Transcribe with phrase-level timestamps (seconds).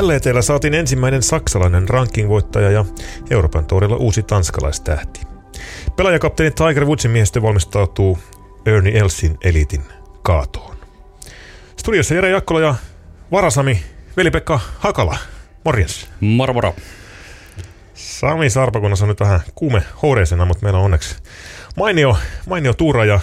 [0.00, 2.84] LETllä saatiin ensimmäinen saksalainen ranking-voittaja ja
[3.30, 5.20] Euroopan tourilla uusi tanskalaistähti.
[5.96, 8.18] Pelaajakapteeni Tiger Woodsin miehistö valmistautuu
[8.66, 9.82] Ernie Elsin elitin
[10.22, 10.76] kaatoon.
[11.76, 12.74] Studiossa Jere Jakkola ja
[13.30, 13.82] Varasami,
[14.16, 15.18] veli-Pekka Hakala.
[15.64, 16.08] Morjens.
[16.20, 16.74] Moro moro.
[17.94, 21.16] Sami Sarpakunnassa on nyt vähän kuume horeisena, mutta meillä on onneksi
[21.76, 22.16] mainio,
[22.48, 23.20] mainio tuura ja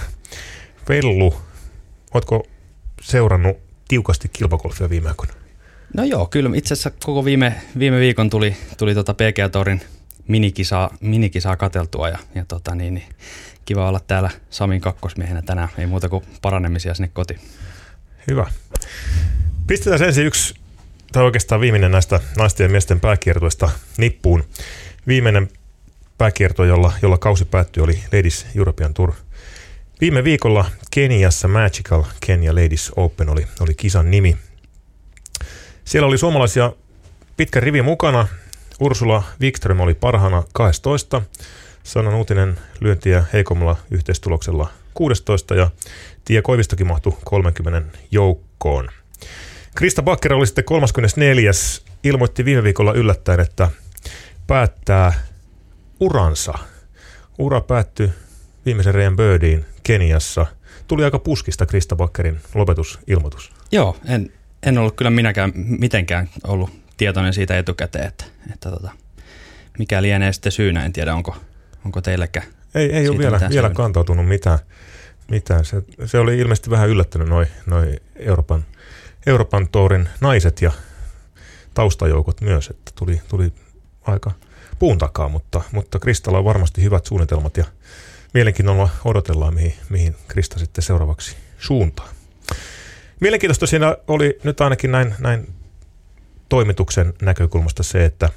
[0.89, 1.35] Vellu.
[2.13, 2.43] Oletko
[3.01, 3.57] seurannut
[3.87, 5.33] tiukasti kilpakolfia viime aikoina?
[5.97, 9.81] No joo, kyllä itse asiassa koko viime, viime viikon tuli, tuli tota PGA Torin
[10.27, 13.09] minikisaa, minikisaa kateltua ja, ja tota niin, niin,
[13.65, 15.69] kiva olla täällä Samin kakkosmiehenä tänään.
[15.77, 17.39] Ei muuta kuin paranemisia sinne kotiin.
[18.27, 18.51] Hyvä.
[19.67, 20.55] Pistetään ensin yksi,
[21.11, 24.43] tai oikeastaan viimeinen näistä naisten ja miesten pääkiertoista nippuun.
[25.07, 25.49] Viimeinen
[26.17, 29.13] pääkierto, jolla, jolla kausi päättyi, oli Ladies European Tour.
[30.01, 34.37] Viime viikolla Keniassa Magical Kenya Ladies Open oli, oli kisan nimi.
[35.89, 36.73] Siellä oli suomalaisia
[37.37, 38.27] pitkä rivi mukana.
[38.79, 41.21] Ursula Wikström oli parhaana 12.
[41.83, 45.69] Sanan uutinen lyöntiä heikommalla yhteistuloksella 16 ja
[46.25, 48.89] Tia Koivistokin mahtui 30 joukkoon.
[49.75, 51.51] Krista Bakker oli sitten 34.
[52.03, 53.69] Ilmoitti viime viikolla yllättäen, että
[54.47, 55.13] päättää
[55.99, 56.53] uransa.
[57.37, 58.09] Ura päättyi
[58.65, 60.45] viimeisen reijän birdiin Keniassa.
[60.87, 63.51] Tuli aika puskista Krista Bakkerin lopetusilmoitus.
[63.71, 64.31] Joo, en,
[64.63, 68.91] en ollut kyllä minäkään mitenkään ollut tietoinen siitä etukäteen, että, että tota,
[69.79, 70.85] mikä lienee sitten syynä.
[70.85, 71.35] En tiedä, onko,
[71.85, 74.59] onko teillekään Ei, ei ole vielä, vielä kantautunut mitään.
[75.31, 75.65] mitään.
[75.65, 78.65] Se, se oli ilmeisesti vähän yllättänyt noin noi Euroopan,
[79.25, 80.71] Euroopan tourin naiset ja
[81.73, 83.53] taustajoukot myös, että tuli, tuli
[84.01, 84.31] aika
[84.79, 87.65] puun takaa, mutta, mutta Kristalla on varmasti hyvät suunnitelmat ja
[88.33, 92.09] mielenkiinnolla odotellaan, mihin, mihin Krista sitten seuraavaksi suuntaa.
[93.19, 95.53] Mielenkiintoista siinä oli nyt ainakin näin, näin
[96.49, 98.29] toimituksen näkökulmasta se, että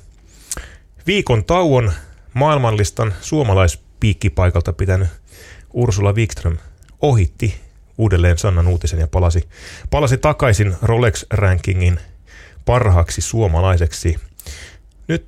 [1.06, 1.92] viikon tauon
[2.34, 5.08] maailmanlistan suomalaispiikkipaikalta pitänyt
[5.72, 6.58] Ursula Wikström
[7.00, 7.60] ohitti
[7.98, 9.48] uudelleen Sannan uutisen ja palasi,
[9.90, 12.00] palasi takaisin Rolex-rankingin
[12.64, 14.16] parhaaksi suomalaiseksi.
[15.08, 15.26] Nyt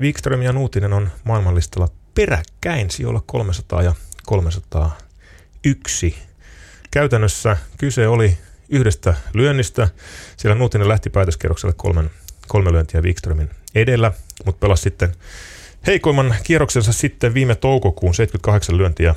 [0.00, 3.94] Wikström ja Nuutinen on maailmanlistalla peräkkäin sijoilla 300 ja
[4.26, 6.16] 301.
[6.90, 8.38] Käytännössä kyse oli
[8.68, 9.88] yhdestä lyönnistä.
[10.36, 12.10] Siellä Nuutinen lähti päätöskierrokselle kolmen,
[12.48, 14.12] kolme lyöntiä Wikströmin edellä,
[14.44, 15.14] mutta pelasi sitten
[15.86, 19.14] heikoimman kierroksensa sitten viime toukokuun 78 lyöntiä.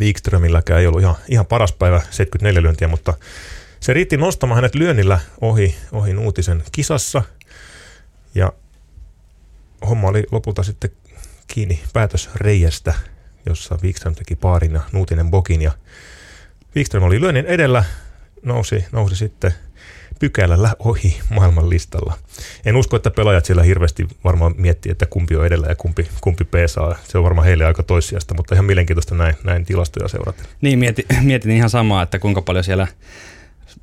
[0.00, 3.14] Wikströmilläkään ei ollut ihan, ihan paras päivä 74 lyöntiä, mutta
[3.80, 7.22] se riitti nostamaan hänet lyönnillä ohi, ohi Nuutisen kisassa.
[8.34, 8.52] Ja
[9.88, 10.90] homma oli lopulta sitten
[11.46, 12.94] kiinni päätösreijästä,
[13.46, 15.62] jossa Wikström teki paarin ja Nuutinen bokin.
[15.62, 15.72] Ja
[16.76, 17.84] Wikström oli lyönnin edellä,
[18.44, 19.52] nousi, nousi sitten
[20.18, 22.18] pykälällä ohi maailman listalla.
[22.64, 26.44] En usko, että pelaajat siellä hirveästi varmaan miettii, että kumpi on edellä ja kumpi, kumpi
[26.44, 26.96] peesaa.
[27.08, 30.42] Se on varmaan heille aika toissijasta, mutta ihan mielenkiintoista näin, näin tilastoja seurata.
[30.60, 32.86] Niin, mietin, mietin ihan samaa, että kuinka paljon siellä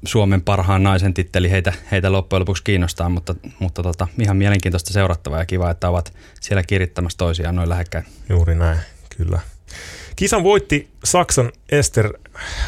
[0.05, 5.39] Suomen parhaan naisen titteli heitä, heitä loppujen lopuksi kiinnostaa, mutta, mutta tota, ihan mielenkiintoista seurattavaa
[5.39, 8.05] ja kiva, että ovat siellä kirittämässä toisiaan noin lähekkäin.
[8.29, 8.79] Juuri näin,
[9.17, 9.39] kyllä.
[10.15, 12.13] Kisan voitti Saksan Ester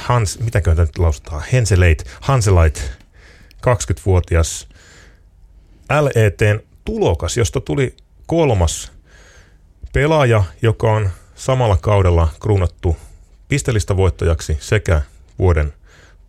[0.02, 2.92] Hans, mitäkö nyt lausutaan, Henseleit, Hanselait,
[3.54, 4.68] 20-vuotias
[6.02, 7.96] LETn tulokas, josta tuli
[8.26, 8.92] kolmas
[9.94, 12.98] pelaaja, joka on samalla kaudella kruunattu
[13.48, 15.02] pistelistä voittajaksi sekä
[15.40, 15.74] vuoden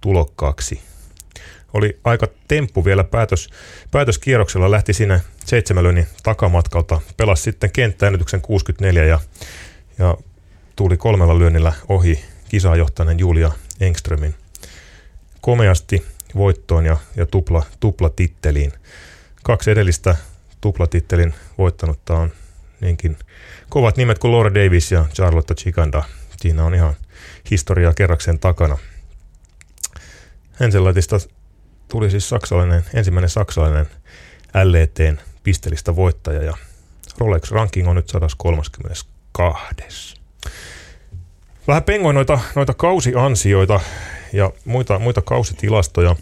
[0.01, 0.81] tulokkaaksi.
[1.73, 3.49] Oli aika temppu vielä päätös,
[3.91, 9.21] päätöskierroksella, lähti sinne seitsemälönin takamatkalta, pelasi sitten kenttäännytyksen 64 ja,
[9.99, 10.17] ja
[10.77, 12.77] tuli kolmella lyönnillä ohi kisaa
[13.19, 14.35] Julia Engströmin.
[15.41, 18.73] Komeasti voittoon ja, ja tupla, tuplatitteliin.
[19.43, 20.17] Kaksi edellistä
[20.61, 22.33] tuplatittelin voittanutta on
[22.81, 23.17] niinkin
[23.69, 26.03] kovat nimet kuin Laura Davis ja Charlotte Chikanda.
[26.41, 26.95] Siinä on ihan
[27.51, 28.79] historiaa kerrakseen takana.
[30.61, 31.17] Henselatista
[31.89, 33.87] tuli siis saksalainen, ensimmäinen saksalainen
[34.65, 36.56] LETn pistelistä voittaja ja
[37.19, 40.24] Rolex ranking on nyt 132.
[41.69, 43.81] Vähän pengoin noita, noita kausiansioita
[44.32, 46.17] ja muita, muita kausitilastoja.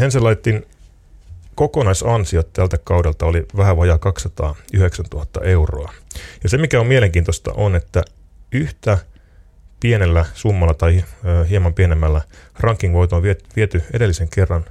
[0.00, 0.66] Henselaitin
[1.54, 5.92] kokonaisansiot tältä kaudelta oli vähän vajaa 209 000 euroa.
[6.42, 8.02] Ja se mikä on mielenkiintoista on, että
[8.52, 8.98] yhtä
[9.80, 11.04] pienellä summalla tai
[11.50, 12.20] hieman pienemmällä
[12.60, 13.22] ranking on
[13.56, 14.64] viety edellisen kerran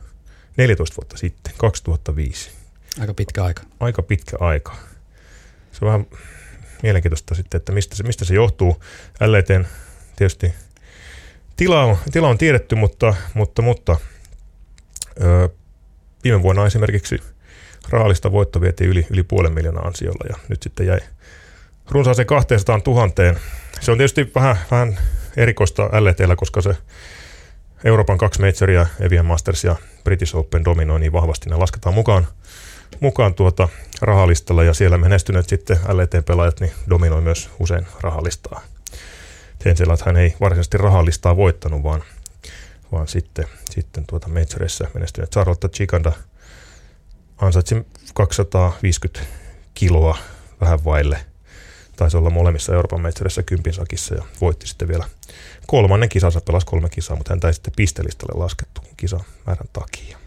[0.57, 2.51] 14 vuotta sitten, 2005.
[2.99, 3.63] Aika pitkä aika.
[3.79, 4.75] Aika pitkä aika.
[5.71, 6.07] Se on vähän
[6.83, 8.83] mielenkiintoista sitten, että mistä se, mistä se johtuu.
[9.19, 9.65] LETn
[10.15, 10.53] tietysti
[11.55, 13.95] tila on, tila on tiedetty, mutta, mutta, mutta
[15.21, 15.49] ö,
[16.23, 17.21] viime vuonna esimerkiksi
[17.89, 20.99] Raalista voitto vietiin yli, yli puolen miljoonaa ansiolla ja nyt sitten jäi
[21.89, 23.39] runsaaseen 200 000.
[23.79, 24.99] Se on tietysti vähän, vähän
[25.37, 26.75] erikoista LTllä, koska se
[27.83, 31.49] Euroopan kaksi majoria, Evian Masters ja British Open dominoi niin vahvasti.
[31.49, 32.27] Ne lasketaan mukaan,
[32.99, 33.69] mukaan tuota
[34.01, 38.61] rahalistalla ja siellä menestyneet sitten LT-pelaajat niin dominoi myös usein rahalistaa.
[40.05, 42.03] hän ei varsinaisesti rahalistaa voittanut, vaan,
[42.91, 46.11] vaan sitten, sitten tuota majorissa menestyneet Charlotte Chikanda
[47.37, 47.75] ansaitsi
[48.13, 49.19] 250
[49.73, 50.17] kiloa
[50.61, 51.19] vähän vaille.
[51.95, 55.05] Taisi olla molemmissa Euroopan metsurissä kympin sakissa ja voitti sitten vielä
[55.67, 60.17] kolmannen kisansa, pelasi kolme kisaa, mutta häntä ei sitten pistelistalle laskettu kisamäärän takia.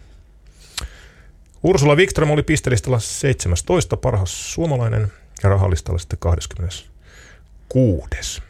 [1.62, 3.96] Ursula Wikström oli pistelistalla 17.
[3.96, 5.12] parhaas suomalainen
[5.42, 8.42] ja rahallistalla sitten 26.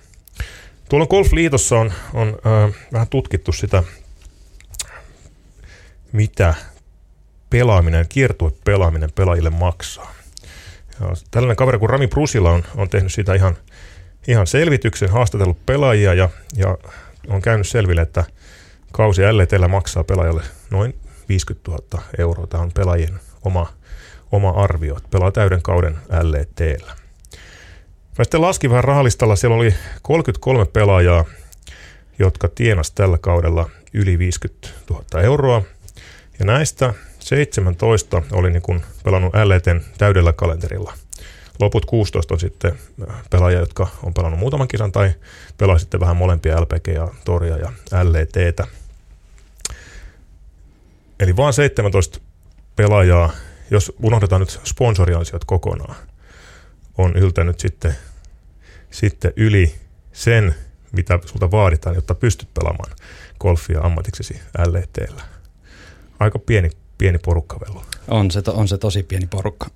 [0.88, 3.82] Tuolla Golfliitossa on, on äh, vähän tutkittu sitä,
[6.12, 6.54] mitä
[7.50, 10.14] pelaaminen, kiertue pelaaminen pelaajille maksaa.
[11.00, 13.56] Ja tällainen kaveri kuin Rami Prusila on, on tehnyt siitä ihan,
[14.28, 16.78] ihan selvityksen, haastatellut pelaajia ja, ja
[17.28, 18.24] on käynyt selville, että
[18.92, 20.94] kausi LTllä maksaa pelaajalle noin
[21.30, 22.46] 50 000 euroa.
[22.46, 23.72] Tämä on pelaajien oma,
[24.32, 26.92] oma arvio, että pelaa täyden kauden LTllä.
[28.18, 31.24] Mä sitten laskin vähän rahalistalla, siellä oli 33 pelaajaa,
[32.18, 35.62] jotka tienas tällä kaudella yli 50 000 euroa.
[36.38, 40.92] Ja näistä 17 oli niin kuin pelannut LETn täydellä kalenterilla.
[41.60, 42.72] Loput 16 on sitten
[43.10, 45.12] äh, pelaajia, jotka on pelannut muutaman kisan tai
[45.58, 47.72] pelaa sitten vähän molempia LPG ja Toria ja
[48.12, 48.66] LETtä.
[51.20, 52.20] Eli vain 17
[52.76, 53.32] pelaajaa,
[53.70, 55.96] jos unohdetaan nyt sponsoriansiot kokonaan,
[56.98, 57.94] on yltänyt sitten,
[58.90, 59.74] sitten yli
[60.12, 60.54] sen,
[60.92, 62.96] mitä sulta vaaditaan, jotta pystyt pelaamaan
[63.40, 65.22] golfia ammatiksesi LETllä.
[66.18, 67.84] Aika pieni, pieni porukka vielä.
[68.08, 69.66] On se, on se tosi pieni porukka.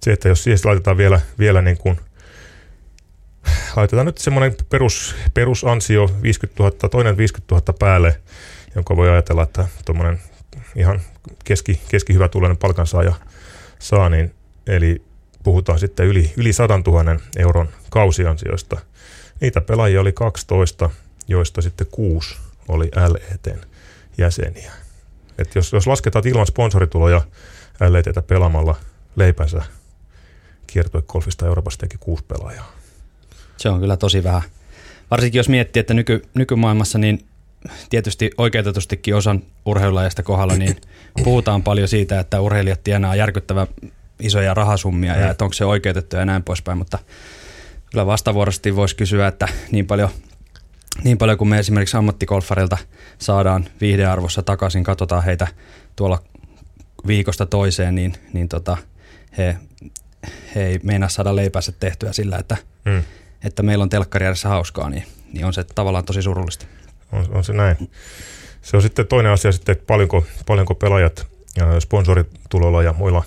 [0.00, 2.00] Se, että jos siihen laitetaan vielä, vielä niin kuin,
[3.76, 8.20] laitetaan nyt semmoinen perus, perusansio 50 000, toinen 50 000 päälle,
[8.74, 10.20] jonka voi ajatella, että tuommoinen
[10.76, 11.00] ihan
[11.44, 13.12] keski, keskihyvä tuloinen palkansaaja
[13.78, 14.34] saa, niin
[14.66, 15.02] eli
[15.42, 18.80] puhutaan sitten yli, yli 100 000 euron kausiansioista.
[19.40, 20.90] Niitä pelaajia oli 12,
[21.28, 22.36] joista sitten kuusi
[22.68, 23.58] oli LETn
[24.18, 24.72] jäseniä.
[25.38, 27.22] Et jos, jos lasketaan ilman sponsorituloja
[27.80, 28.76] LETtä pelaamalla
[29.16, 29.62] leipänsä
[30.66, 32.72] kiertuekolfista Euroopassa teki kuusi pelaajaa.
[33.56, 34.42] Se on kyllä tosi vähän.
[35.10, 37.26] Varsinkin jos miettii, että nyky, nykymaailmassa niin
[37.90, 40.76] tietysti oikeutetustikin osan urheilulajista kohdalla, niin
[41.24, 43.66] puhutaan paljon siitä, että urheilijat tienaa järkyttävän
[44.20, 45.20] isoja rahasummia mm.
[45.20, 46.98] ja että onko se oikeutettu ja näin poispäin, mutta
[47.90, 50.10] kyllä vastavuoroisesti voisi kysyä, että niin paljon
[51.04, 52.78] niin paljon kuin me esimerkiksi ammattikolfarilta
[53.18, 55.46] saadaan viihdearvossa takaisin, katsotaan heitä
[55.96, 56.22] tuolla
[57.06, 58.76] viikosta toiseen, niin, niin tota,
[59.38, 59.56] he,
[60.54, 63.02] he ei meinaa saada leipänsä tehtyä sillä, että, mm.
[63.44, 66.66] että meillä on telkkari hauskaa, niin, niin on se tavallaan tosi surullista.
[67.12, 67.90] On, on se näin.
[68.62, 71.26] Se on sitten toinen asia sitten, että paljonko, paljonko pelaajat
[71.80, 73.24] sponsoritulolla ja muilla,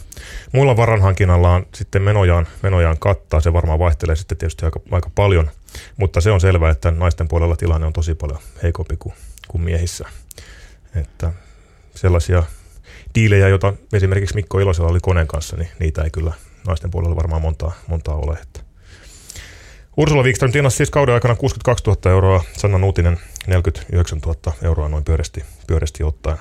[0.52, 3.42] muilla varanhankinnallaan sitten menojaan, menojaan kattaa.
[3.42, 5.52] Se varmaan vaihtelee sitten tietysti aika, aika paljon,
[5.98, 9.16] mutta se on selvää, että naisten puolella tilanne on tosi paljon heikompi kuin,
[9.48, 10.06] kuin miehissä.
[10.96, 11.34] Että
[11.96, 12.44] sellaisia
[13.16, 16.34] diilejä, joita esimerkiksi Mikko Ilosella oli koneen kanssa, niin niitä ei kyllä
[16.68, 18.38] naisten puolella varmaan montaa, montaa ole.
[18.42, 18.65] Että.
[19.98, 25.04] Ursula Wikström tienasi siis kauden aikana 62 000 euroa, Sanna Nuutinen 49 000 euroa noin
[25.04, 26.38] pyöreästi, pyöreästi ottaen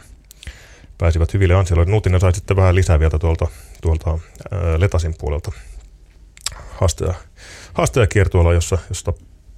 [0.99, 1.91] pääsivät hyville ansioille.
[1.91, 3.47] Nuutinen sai sitten vähän lisää vielä tuolta,
[3.83, 5.53] tuolta ää, Letasin puolelta
[6.71, 7.15] haastaja,
[7.75, 9.13] haastajakiertueella, jossa, josta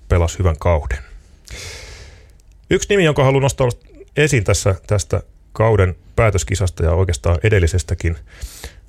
[0.08, 0.98] pelasi hyvän kauden.
[2.70, 3.68] Yksi nimi, jonka haluan nostaa
[4.16, 5.22] esiin tässä, tästä
[5.52, 8.16] kauden päätöskisasta ja oikeastaan edellisestäkin,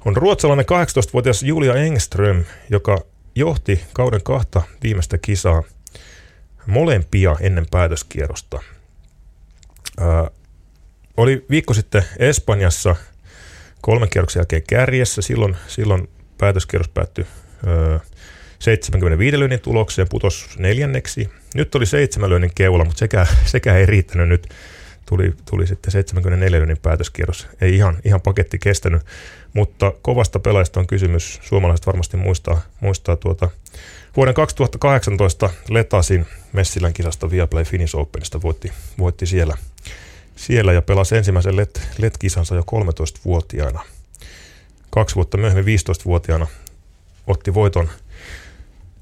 [0.06, 3.02] on ruotsalainen 18-vuotias Julia Engström, joka
[3.38, 5.64] johti kauden kahta viimeistä kisaa
[6.66, 8.60] molempia ennen päätöskierrosta.
[10.00, 10.32] Ää,
[11.18, 12.96] oli viikko sitten Espanjassa
[13.82, 15.22] kolmen kierroksen jälkeen kärjessä.
[15.22, 17.26] Silloin, silloin päätöskierros päättyi
[17.68, 18.00] ö,
[18.60, 21.30] 75 lyönnin tulokseen, putos neljänneksi.
[21.56, 24.48] Nyt oli seitsemän lyönnin keula, mutta sekä, sekä ei riittänyt nyt.
[25.10, 27.48] Tuli, tuli sitten 74 lyönnin päätöskierros.
[27.62, 29.02] Ei ihan, ihan paketti kestänyt,
[29.54, 31.40] mutta kovasta pelaajasta on kysymys.
[31.44, 33.50] Suomalaiset varmasti muistaa, muistaa tuota
[34.18, 39.58] vuoden 2018 Letasin Messilän kisasta Viaplay Finnish Openista voitti, voitti siellä
[40.38, 43.82] siellä ja pelasi ensimmäisen let, let-kisansa jo 13-vuotiaana.
[44.90, 46.48] Kaksi vuotta myöhemmin 15-vuotiaana
[47.28, 47.90] otti voiton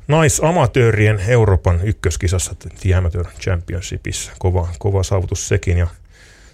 [0.08, 4.32] naisamatöörien Euroopan ykköskisassa The Amateur Championshipissa.
[4.40, 5.88] Kova, kova saavutus sekin ja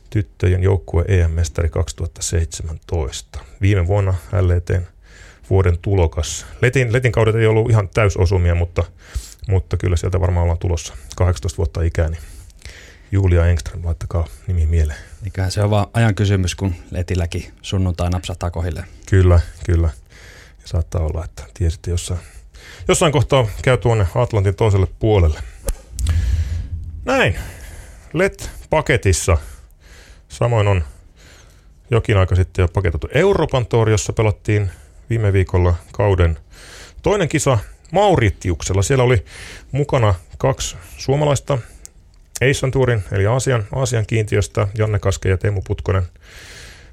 [0.10, 3.40] tyttöjen joukkue EM-mestari 2017.
[3.62, 4.82] Viime vuonna LETn
[5.50, 6.46] vuoden tulokas.
[6.62, 8.84] Letin, Letin kaudet ei ollut ihan täysosumia, mutta,
[9.48, 12.22] mutta kyllä sieltä varmaan ollaan tulossa 18 vuotta ikää, niin
[13.12, 15.00] Julia Engström, laittakaa nimi mieleen.
[15.24, 18.84] Eiköhän se on vaan ajan kysymys, kun Letilläkin sunnuntai napsahtaa kohille.
[19.10, 19.90] Kyllä, kyllä.
[20.62, 22.20] Ja saattaa olla, että tiesitte jossain,
[22.92, 25.40] jossain kohtaa käy tuonne Atlantin toiselle puolelle.
[27.06, 27.36] Näin.
[28.14, 29.38] LED-paketissa.
[30.30, 30.84] Samoin on
[31.92, 34.72] jokin aika sitten jo paketettu Euroopan Tour, jossa pelattiin
[35.10, 36.38] viime viikolla kauden
[37.02, 37.58] toinen kisa
[37.92, 38.82] Mauritiuksella.
[38.82, 39.26] Siellä oli
[39.72, 41.58] mukana kaksi suomalaista
[42.42, 46.04] Eissan Tourin, eli Aasian, Aasian kiintiöstä, Janne Kaske ja Teemu Putkonen.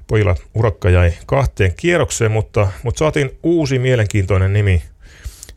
[0.07, 4.83] Pojilla urakka jäi kahteen kierrokseen, mutta, mutta saatiin uusi mielenkiintoinen nimi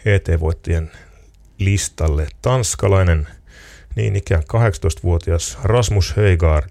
[0.04, 0.90] ET-voittien
[1.58, 2.26] listalle.
[2.42, 3.28] Tanskalainen
[3.96, 6.70] niin ikään 18-vuotias Rasmus Heigard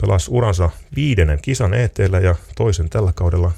[0.00, 3.52] pelasi uransa viidennen kisan eteellä ja toisen tällä kaudella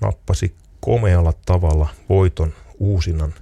[0.00, 3.34] nappasi komealla tavalla voiton uusinnan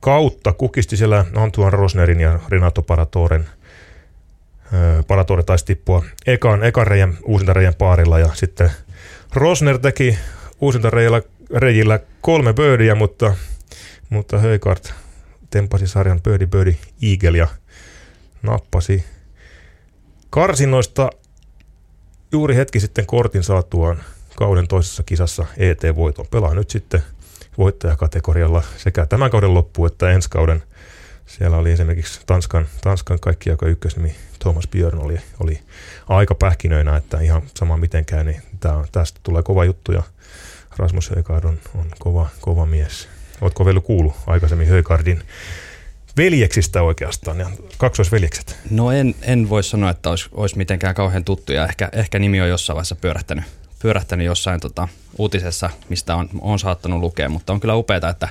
[0.00, 0.52] kautta.
[0.52, 3.48] Kukisti siellä Antuan Rosnerin ja Renato Paratoren.
[5.06, 8.70] Paratore taisi tippua ekan, ekan reijän, uusintareijän paarilla ja sitten
[9.34, 10.18] Rosner teki
[10.60, 11.22] uusintareijillä
[11.56, 13.34] reijillä kolme birdiä, mutta,
[14.10, 14.94] mutta Höykart
[15.50, 17.48] tempasi sarjan Birdie Birdie Eagle ja
[18.42, 19.04] nappasi
[20.30, 21.10] karsinnoista
[22.32, 24.02] juuri hetki sitten kortin saatuaan
[24.36, 26.26] kauden toisessa kisassa ET-voiton.
[26.30, 27.02] Pelaa nyt sitten
[27.58, 30.62] voittajakategorialla sekä tämän kauden loppu että ensi kauden.
[31.26, 35.60] Siellä oli esimerkiksi Tanskan, Tanskan kaikki aika ykkösnimi Thomas Björn oli, oli
[36.08, 40.02] aika pähkinöinä, että ihan sama mitenkään, niin tää, tästä tulee kova juttu ja
[40.76, 43.08] Rasmus Högard on, on kova, kova mies.
[43.40, 45.22] Oletko vielä kuullut aikaisemmin Högardin
[46.16, 48.58] veljeksistä oikeastaan, ja kaksoisveljekset?
[48.70, 52.40] No en, en voi sanoa, että olisi, olisi mitenkään kauhean tuttu ja ehkä, ehkä nimi
[52.40, 53.44] on jossain vaiheessa pyörähtänyt,
[53.82, 58.28] pyörähtänyt jossain tota, uutisessa, mistä on, on saattanut lukea, mutta on kyllä upeaa, että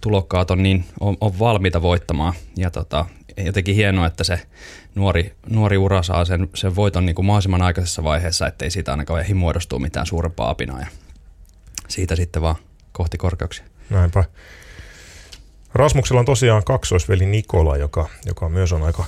[0.00, 4.40] tulokkaat on, niin, on, on valmiita voittamaan ja tota, jotenkin hienoa, että se
[4.94, 9.20] nuori, nuori ura saa sen, sen voiton niin kuin mahdollisimman aikaisessa vaiheessa, ettei siitä ainakaan
[9.20, 9.34] ehdi
[9.78, 10.86] mitään suurempaa apinaa ja
[11.88, 12.56] siitä sitten vaan
[12.92, 13.73] kohti korkeuksia.
[13.90, 14.24] Näinpä.
[15.74, 19.04] Rasmuksella on tosiaan kaksoisveli Nikola, joka, joka myös on aika,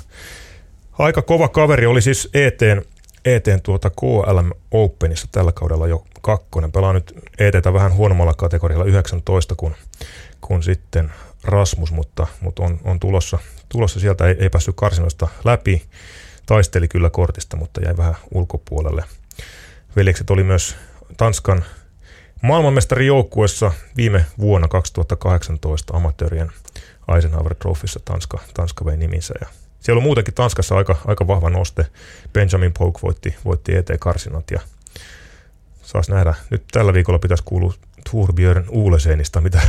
[0.99, 1.87] aika kova kaveri.
[1.87, 2.83] Oli siis ETn,
[3.25, 6.73] ETn tuota KLM Openissa tällä kaudella jo kakkonen.
[6.73, 9.75] Pelaa nyt ETtä vähän huonommalla kategorialla 19 kuin,
[10.41, 11.13] kuin sitten
[11.45, 15.83] Rasmus, mutta, mutta on, on tulossa, tulossa sieltä, ei, ei päässyt karsinoista läpi.
[16.47, 19.05] Taisteli kyllä kortista, mutta jäi vähän ulkopuolelle.
[19.97, 20.77] Veljekset oli myös
[21.17, 21.65] Tanskan
[22.43, 26.53] maailmanmestarijoukkuessa viime vuonna 2018 amatöörien
[27.15, 29.35] Eisenhower Trophyssa Tanska, Tanska vei niminsä.
[29.41, 29.47] Ja
[29.81, 31.87] siellä on muutenkin Tanskassa aika, aika vahva noste.
[32.33, 34.61] Benjamin Polk voitti, voitti ET-karsinat ja
[35.83, 36.35] saas nähdä.
[36.51, 37.75] Nyt tällä viikolla pitäisi kuulua
[38.11, 39.61] Turbjörn Uulesenista, mitä,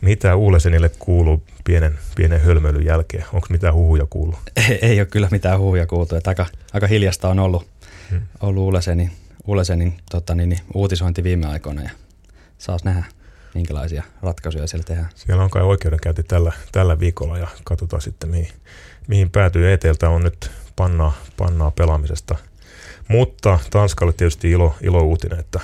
[0.00, 3.24] mitä Uulesenille kuuluu pienen, pienen hölmöilyn jälkeen.
[3.32, 4.38] Onko mitään huhuja kuullut?
[4.56, 6.16] Ei, ei ole kyllä mitään huhuja kuultu.
[6.16, 7.66] Että aika, aika hiljasta on ollut,
[8.10, 8.20] hmm.
[8.40, 9.10] ollut Uulesenin
[9.46, 11.90] Ulesenin tota, niin, niin, uutisointi viime aikoina ja
[12.58, 13.04] saas nähdä,
[13.54, 15.08] minkälaisia ratkaisuja siellä tehdään.
[15.14, 18.48] Siellä on kai oikeudenkäynti tällä, tällä viikolla ja katsotaan sitten mihin,
[19.06, 19.72] mihin päätyy.
[19.72, 22.36] Eteeltä on nyt pannaa, pannaa pelaamisesta.
[23.08, 25.60] Mutta Tanskalle tietysti ilo, ilo uutinen, että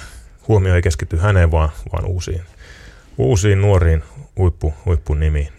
[0.49, 2.43] huomio ei keskity häneen, vaan, vaan uusiin,
[3.19, 4.03] uusiin nuoriin
[4.37, 5.53] huippu, huippunimiin.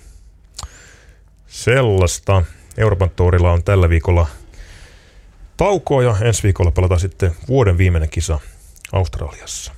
[1.48, 2.44] Sellaista.
[2.78, 4.28] Euroopan tuurilla on tällä viikolla
[5.60, 8.40] taukoa ja ensi viikolla pelataan sitten vuoden viimeinen kisa
[8.92, 9.74] Australiassa.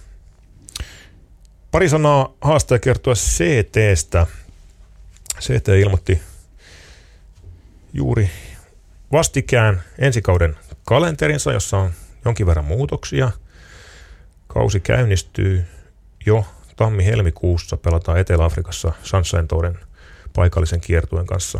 [1.71, 4.27] Pari sanaa haastaja kertoa CTstä.
[5.39, 6.21] CT ilmoitti
[7.93, 8.29] juuri
[9.11, 11.91] vastikään ensikauden kalenterinsa, jossa on
[12.25, 13.31] jonkin verran muutoksia.
[14.47, 15.65] Kausi käynnistyy
[16.25, 16.45] jo
[16.75, 17.77] tammi-helmikuussa.
[17.77, 19.79] Pelataan Etelä-Afrikassa Sunshine Touren
[20.35, 21.59] paikallisen kiertuen kanssa.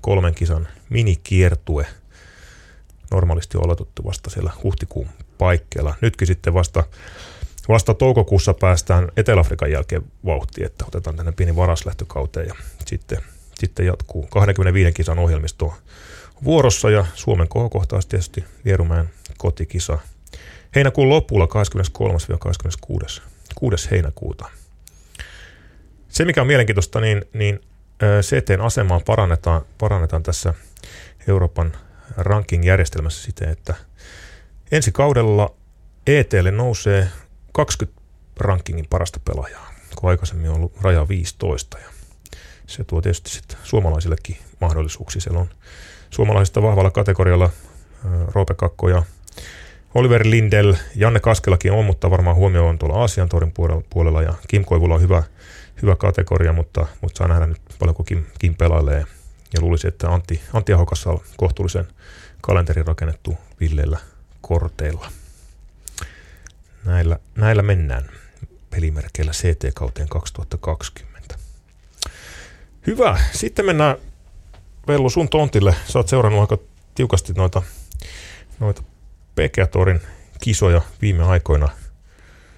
[0.00, 1.86] kolmen kisan minikiertue–
[3.10, 5.94] normaalisti on aloitettu vasta siellä huhtikuun paikkeilla.
[6.00, 6.84] Nytkin sitten vasta,
[7.68, 12.54] vasta toukokuussa päästään Etelä-Afrikan jälkeen vauhtiin, että otetaan tänne pieni varaslähtökauteen ja
[12.86, 13.18] sitten,
[13.54, 15.74] sitten jatkuu 25 kisan ohjelmisto
[16.44, 19.98] vuorossa ja Suomen kohokohtaus tietysti Vierumäen kotikisa
[20.74, 21.48] heinäkuun lopulla
[23.16, 23.22] 23-26.
[23.54, 23.90] 6.
[23.90, 24.48] heinäkuuta.
[26.08, 27.60] Se, mikä on mielenkiintoista, niin, niin
[28.20, 30.54] CTn asemaa parannetaan, parannetaan tässä
[31.28, 31.72] Euroopan
[32.16, 33.74] ranking-järjestelmässä siten, että
[34.72, 35.54] ensi kaudella
[36.06, 37.08] ETlle nousee
[37.52, 38.00] 20
[38.40, 41.78] rankingin parasta pelaajaa, kun aikaisemmin on ollut raja 15.
[41.78, 41.90] Ja
[42.66, 45.20] se tuo tietysti sitten suomalaisillekin mahdollisuuksia.
[45.20, 45.50] Siellä on
[46.10, 47.50] suomalaisista vahvalla kategorialla
[48.34, 49.02] Roope Kakko ja
[49.94, 53.52] Oliver Lindell, Janne Kaskelakin on, mutta varmaan huomio on tuolla Aasian torin
[53.90, 55.22] puolella ja Kim Koivulla on hyvä,
[55.82, 59.04] hyvä kategoria, mutta, mutta saa nähdä nyt paljonko Kim, Kim pelailee.
[59.54, 61.88] Ja luulisi, että Antti, Antti Ahokassa on kohtuullisen
[62.40, 63.98] kalenterin rakennettu villeillä
[64.40, 65.12] korteilla.
[66.84, 68.10] Näillä, näillä mennään
[68.70, 71.34] pelimerkeillä CT-kauteen 2020.
[72.86, 73.20] Hyvä.
[73.32, 73.96] Sitten mennään
[74.88, 75.74] Vellu sun tontille.
[75.88, 76.58] Sä oot seurannut aika
[76.94, 77.62] tiukasti noita,
[78.60, 78.82] noita
[79.34, 80.00] Pekeatorin
[80.40, 81.68] kisoja viime aikoina.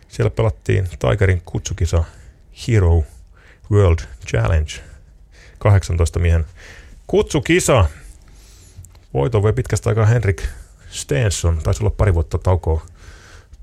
[0.08, 2.04] Siellä pelattiin Tigerin kutsukisa
[2.68, 3.04] Hero
[3.70, 4.72] World Challenge.
[5.58, 6.46] 18 miehen
[7.06, 7.84] kutsukisa.
[9.14, 10.42] Voito voi pitkästä aikaa Henrik
[10.90, 11.58] Stenson.
[11.58, 12.86] Taisi olla pari vuotta taukoa,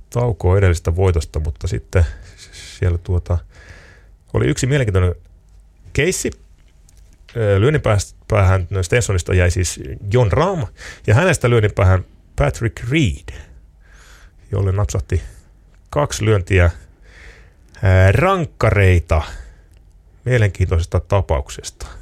[0.10, 2.06] taukoa edellisestä voitosta, mutta sitten
[2.80, 3.38] siellä tuota,
[4.34, 5.16] oli yksi mielenkiintoinen
[5.94, 6.32] keissi.
[7.60, 7.82] Lyönnin
[8.28, 9.80] päähän Stensonista jäi siis
[10.12, 10.68] John Ram,
[11.08, 12.06] ja hänestä lyönnin päähän
[12.36, 13.40] Patrick Reed,
[14.52, 15.22] jolle napsahti
[15.90, 16.72] kaksi lyöntiä
[18.12, 19.22] rankkareita
[20.26, 21.99] mielenkiintoisesta tapauksesta.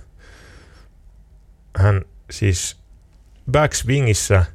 [1.76, 2.78] Hän siis
[3.52, 4.46] backswingissä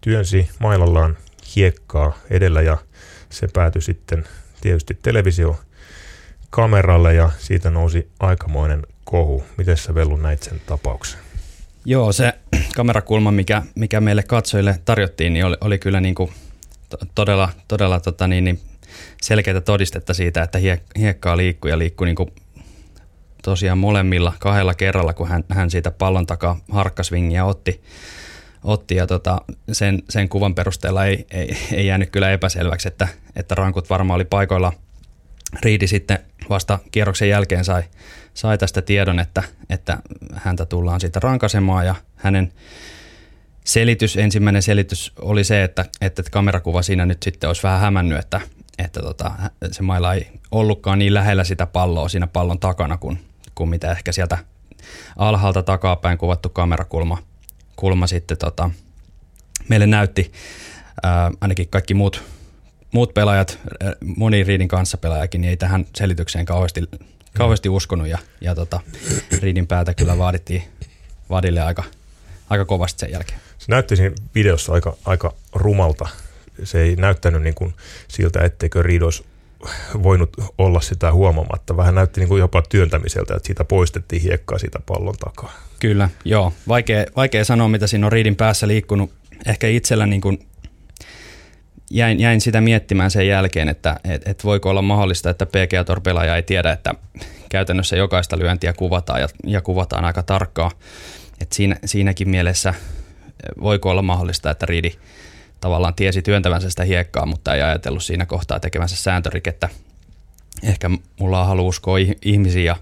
[0.00, 1.16] työnsi mailallaan
[1.56, 2.78] hiekkaa edellä ja
[3.30, 4.24] se päätyi sitten
[4.60, 5.60] tietysti televisio
[6.50, 9.44] kameralle ja siitä nousi aikamoinen kohu.
[9.56, 11.20] Miten sä Vellu näit sen tapauksen?
[11.84, 12.32] Joo, se
[12.76, 16.32] kamerakulma, mikä, mikä meille katsojille tarjottiin, niin oli, oli kyllä niin kuin
[17.14, 18.60] todella, todella tota niin, niin
[19.22, 22.32] selkeää todistetta siitä, että hie, hiekkaa liikkuu ja liikkuu niin kuin
[23.46, 27.82] tosiaan molemmilla kahdella kerralla, kun hän, hän siitä pallon takaa harkkasvingiä otti.
[28.64, 29.40] otti ja tota,
[29.72, 34.24] sen, sen kuvan perusteella ei, ei, ei jäänyt kyllä epäselväksi, että, että rankut varmaan oli
[34.24, 34.72] paikoilla.
[35.62, 37.82] Riidi sitten vasta kierroksen jälkeen sai,
[38.34, 39.98] sai tästä tiedon, että, että
[40.34, 42.52] häntä tullaan siitä rankasemaan ja hänen
[43.64, 48.40] selitys, ensimmäinen selitys oli se, että, että kamerakuva siinä nyt sitten olisi vähän hämännyt, että,
[48.78, 49.30] että tota,
[49.70, 53.18] se mailla ei ollutkaan niin lähellä sitä palloa siinä pallon takana kuin,
[53.56, 54.38] kuin mitä ehkä sieltä
[55.16, 57.18] alhaalta takapäin kuvattu kamerakulma
[57.76, 58.70] kulma sitten tota,
[59.68, 60.32] meille näytti.
[61.02, 62.22] Ää, ainakin kaikki muut,
[62.92, 63.58] muut pelaajat,
[64.16, 66.82] moni Riidin kanssa pelaajakin, niin ei tähän selitykseen kauheasti
[67.34, 68.80] kauheasti uskonut ja, ja tota,
[69.42, 70.62] Riidin päätä kyllä vaadittiin
[71.30, 71.84] Vadille aika,
[72.50, 73.40] aika kovasti sen jälkeen.
[73.58, 76.08] Se näytti siinä videossa aika, aika rumalta.
[76.64, 77.74] Se ei näyttänyt niin kuin
[78.08, 79.24] siltä, etteikö Riid olisi
[80.02, 81.76] voinut olla sitä huomaamatta.
[81.76, 85.52] Vähän näytti niin kuin jopa työntämiseltä, että siitä poistettiin hiekkaa siitä pallon takaa.
[85.80, 86.52] Kyllä, joo.
[86.68, 89.10] Vaikea, vaikea sanoa, mitä siinä on Riidin päässä liikkunut.
[89.46, 90.46] Ehkä itsellä niin kuin
[91.90, 96.42] jäin, jäin sitä miettimään sen jälkeen, että et, et voiko olla mahdollista, että PGA-torpelaaja ei
[96.42, 96.94] tiedä, että
[97.48, 100.70] käytännössä jokaista lyöntiä kuvataan ja, ja kuvataan aika tarkkaan.
[101.40, 102.74] Et siinä, siinäkin mielessä
[103.60, 104.92] voiko olla mahdollista, että Riidi
[105.60, 109.68] tavallaan tiesi työntävänsä sitä hiekkaa, mutta ei ajatellut siinä kohtaa tekemänsä sääntörikettä.
[110.62, 110.90] Ehkä
[111.20, 112.76] mulla on halu uskoa ihmisiä ja,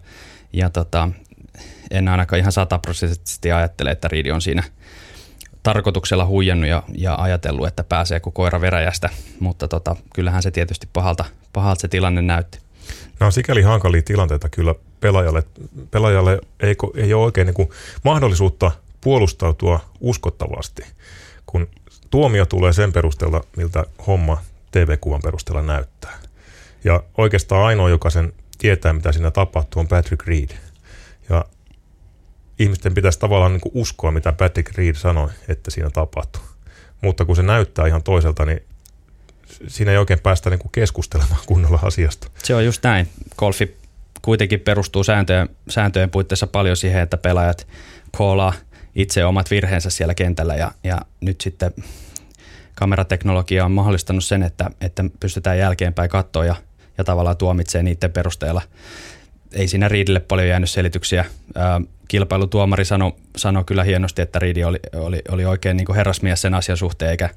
[0.53, 1.09] ja tota,
[1.91, 4.63] en ainakaan ihan sataprosenttisesti ajattele, että Riidi on siinä–
[5.65, 9.11] tarkoituksella huijannut ja, ja ajatellut, että pääsee kuin koira veräjästä,
[9.41, 12.59] mutta tota, kyllähän se tietysti pahalta, pahalta se tilanne näytti.
[13.21, 15.43] Nämä on sikäli hankalia tilanteita kyllä pelaajalle.
[15.91, 17.71] Pelaajalle ei, ei ole oikein niin kuin
[18.05, 20.83] mahdollisuutta puolustautua uskottavasti,
[21.47, 21.69] kun
[22.11, 26.19] tuomio tulee sen perusteella, miltä homma TV-kuvan perusteella näyttää.
[26.85, 30.51] Ja oikeastaan ainoa, joka sen tietää, mitä siinä tapahtuu, on Patrick Reed.
[31.29, 31.45] Ja
[32.59, 36.43] ihmisten pitäisi tavallaan niin kuin uskoa, mitä Patrick Reed sanoi, että siinä tapahtuu.
[37.01, 38.62] Mutta kun se näyttää ihan toiselta, niin
[39.69, 42.31] siinä ei oikein päästä niin kuin keskustelemaan kunnolla asiasta.
[42.43, 43.09] Se on just näin.
[43.38, 43.77] Golfi
[44.23, 47.67] kuitenkin perustuu sääntöjen, sääntöjen puitteissa paljon siihen, että pelaajat
[48.17, 48.53] koolaa
[48.95, 51.73] itse omat virheensä siellä kentällä ja, ja nyt sitten
[52.75, 56.55] kamerateknologia on mahdollistanut sen, että, että pystytään jälkeenpäin katsoa ja,
[56.99, 58.63] ja tavallaan tuomitsee niiden perusteella
[59.55, 61.25] ei siinä Riidille paljon jäänyt selityksiä.
[62.09, 66.79] kilpailutuomari sanoi sano kyllä hienosti, että Riidi oli, oli, oli oikein niin herrasmies sen asian
[66.79, 67.31] suhteen, eikä,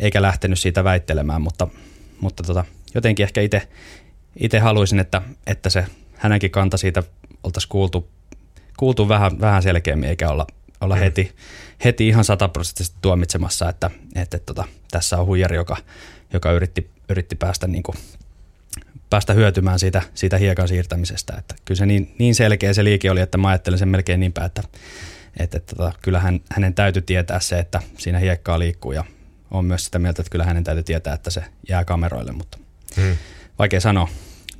[0.00, 1.68] eikä lähtenyt siitä väittelemään, mutta,
[2.20, 3.40] mutta tota, jotenkin ehkä
[4.40, 7.02] itse haluaisin, että, että se hänenkin kanta siitä
[7.42, 8.08] oltaisiin kuultu,
[8.76, 10.46] kuultu vähän, vähän selkeämmin, eikä olla,
[10.84, 11.00] olla mm.
[11.00, 11.32] heti,
[11.84, 15.76] heti ihan sataprosenttisesti tuomitsemassa, että, että, tota, tässä on huijari, joka,
[16.32, 17.96] joka yritti, yritti päästä niin kuin
[19.10, 21.34] päästä hyötymään siitä, siitä hiekan siirtämisestä.
[21.38, 24.32] Että kyllä se niin, niin selkeä se liike oli, että mä ajattelen sen melkein niin
[24.32, 24.62] päin, että,
[25.40, 29.04] että, että tota, kyllä hän, hänen täytyy tietää se, että siinä hiekkaa liikkuu ja
[29.50, 32.58] on myös sitä mieltä, että kyllä hänen täytyy tietää, että se jää kameroille, mutta
[32.96, 33.16] hmm.
[33.58, 34.08] vaikea sanoa.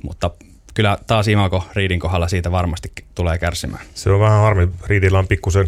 [0.03, 0.31] Mutta
[0.73, 3.85] kyllä taas Imako Riidin kohdalla siitä varmasti tulee kärsimään.
[3.93, 4.67] Se on vähän harmi.
[4.87, 5.67] Riidillä on pikkusen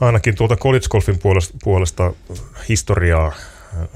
[0.00, 2.12] ainakin tuolta college golfin puolesta, puolesta
[2.68, 3.32] historiaa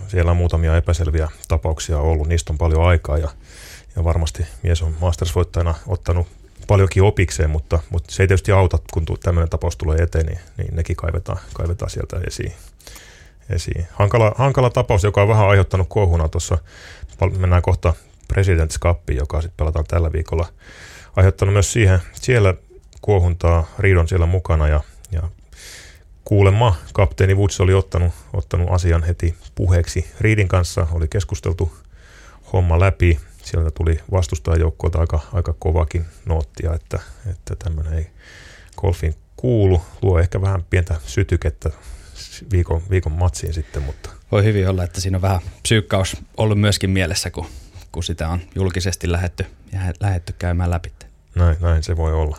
[0.08, 3.28] Siellä on muutamia epäselviä tapauksia ollut, niistä on paljon aikaa ja,
[3.96, 6.26] ja varmasti mies on Masters-voittajana ottanut
[6.66, 10.76] paljonkin opikseen, mutta, mutta se ei tietysti auta, kun tämmöinen tapaus tulee eteen, niin, niin
[10.76, 12.52] nekin kaivetaan, kaivetaan sieltä esiin.
[13.50, 13.88] esiin.
[13.92, 16.58] Hankala, hankala tapaus, joka on vähän aiheuttanut kuohuna tuossa,
[17.38, 17.94] mennään kohta
[18.32, 20.46] President's Cupiin, joka sitten pelataan tällä viikolla,
[21.16, 22.54] aiheuttanut myös siihen, siellä
[23.00, 24.80] kuohuntaa, Riidon siellä mukana ja
[26.31, 31.73] kuulemma kapteeni Woods oli ottanut, ottanut asian heti puheeksi Riidin kanssa, oli keskusteltu
[32.53, 36.99] homma läpi, sieltä tuli vastustajajoukkoilta aika, aika kovakin noottia, että,
[37.31, 38.07] että tämmöinen ei
[38.77, 39.83] golfin kuulu.
[40.03, 41.71] Luo ehkä vähän pientä sytykettä
[42.53, 44.11] viikon, viikon matsiin sitten, mutta...
[44.33, 47.47] Voi hyvin olla, että siinä on vähän psyykkaus ollut myöskin mielessä, kun,
[47.93, 49.47] kun sitä on julkisesti lähetty,
[50.01, 50.93] lähetty käymään läpi.
[51.35, 52.38] Näin, näin se voi olla.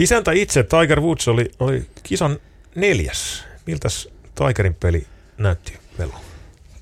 [0.00, 2.38] Isäntä itse, Tiger Woods, oli, oli kisan
[2.74, 3.44] neljäs.
[3.66, 5.06] Miltäs Tigerin peli
[5.38, 6.14] näytti, Velo?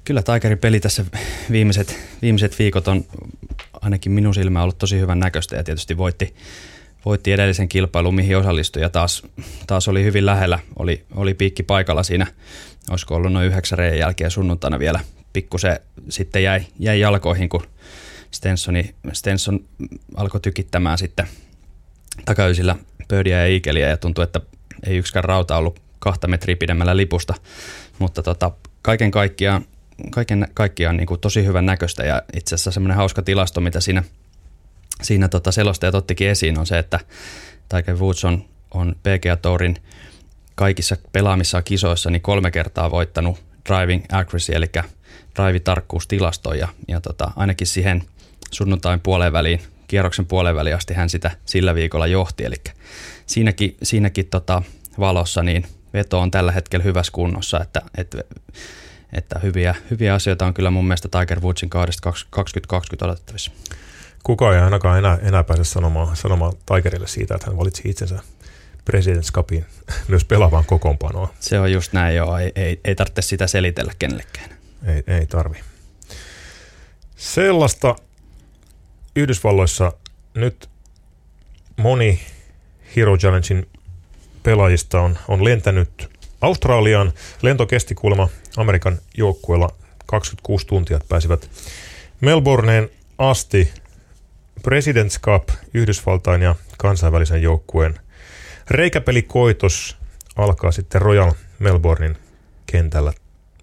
[0.04, 1.04] Kyllä Tigerin peli tässä
[1.50, 3.04] viimeiset, viimeiset viikot on
[3.72, 6.35] ainakin minun silmään ollut tosi hyvän näköistä ja tietysti voitti,
[7.04, 9.22] voitti edellisen kilpailun, mihin osallistui ja taas,
[9.66, 12.26] taas oli hyvin lähellä, oli, oli piikki paikalla siinä,
[12.90, 15.00] olisiko ollut noin yhdeksän reijän jälkeen sunnuntaina vielä,
[15.33, 17.62] pikkusen sitten jäi, jäi jalkoihin, kun
[18.31, 19.64] Stensoni, Stenson
[20.16, 21.28] alkoi tykittämään sitten
[22.24, 22.76] takaysillä
[23.09, 24.40] pöydiä ja ikeliä ja tuntui, että
[24.87, 27.35] ei yksikään rauta ollut kahta metriä pidemmällä lipusta,
[27.98, 28.50] mutta tota,
[28.83, 29.64] kaiken kaikkiaan
[30.11, 34.02] kaiken kaikkiaan niin kuin tosi hyvän näköistä ja itse asiassa semmoinen hauska tilasto, mitä siinä,
[35.02, 37.00] siinä tota selostajat ottikin esiin, on se, että
[37.68, 39.76] Tiger Woods on, on PGA Tourin
[40.54, 44.66] kaikissa pelaamissa kisoissa niin kolme kertaa voittanut driving accuracy, eli
[45.37, 48.02] drive-tarkkuustilastoja, ja, ja tota, ainakin siihen
[48.50, 52.57] sunnuntain puoleen väliin, kierroksen puoleen väliin asti hän sitä sillä viikolla johti, eli
[53.27, 54.62] siinäkin, siinäkin tota,
[54.98, 58.24] valossa niin veto on tällä hetkellä hyvässä kunnossa, että, että
[59.12, 63.51] että hyviä, hyviä asioita on kyllä mun mielestä Tiger Woodsin kaudesta 2020 odotettavissa.
[64.22, 68.18] Kuka ei ainakaan enää, enää pääse sanomaan, sanomaan Tigerille siitä, että hän valitsi itsensä
[68.90, 69.66] President's Cupin
[70.09, 71.35] myös pelaavan kokoonpanoa.
[71.40, 72.38] Se on just näin, joo.
[72.38, 74.51] Ei, ei, ei tarvitse sitä selitellä kenellekään.
[74.87, 75.61] Ei, ei tarvi.
[77.16, 77.96] Sellaista
[79.18, 79.92] Yhdysvalloissa
[80.35, 80.68] nyt
[81.76, 82.20] moni
[82.96, 83.68] Hero Challengein
[84.42, 87.12] pelaajista on, on lentänyt Australiaan.
[87.42, 89.70] Lento kesti kuulemma Amerikan joukkueella
[90.07, 91.50] 26 tuntia, pääsivät
[92.20, 93.72] Melbourneen asti
[94.61, 98.00] President's Cup Yhdysvaltain ja kansainvälisen joukkueen
[98.70, 99.96] reikäpelikoitos
[100.37, 102.16] alkaa sitten Royal Melbournein
[102.66, 103.12] kentällä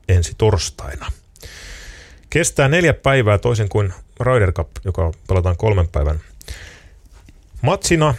[0.09, 1.11] ensi torstaina.
[2.29, 6.19] Kestää neljä päivää toisin kuin Ryder Cup, joka pelataan kolmen päivän
[7.62, 8.15] matsina.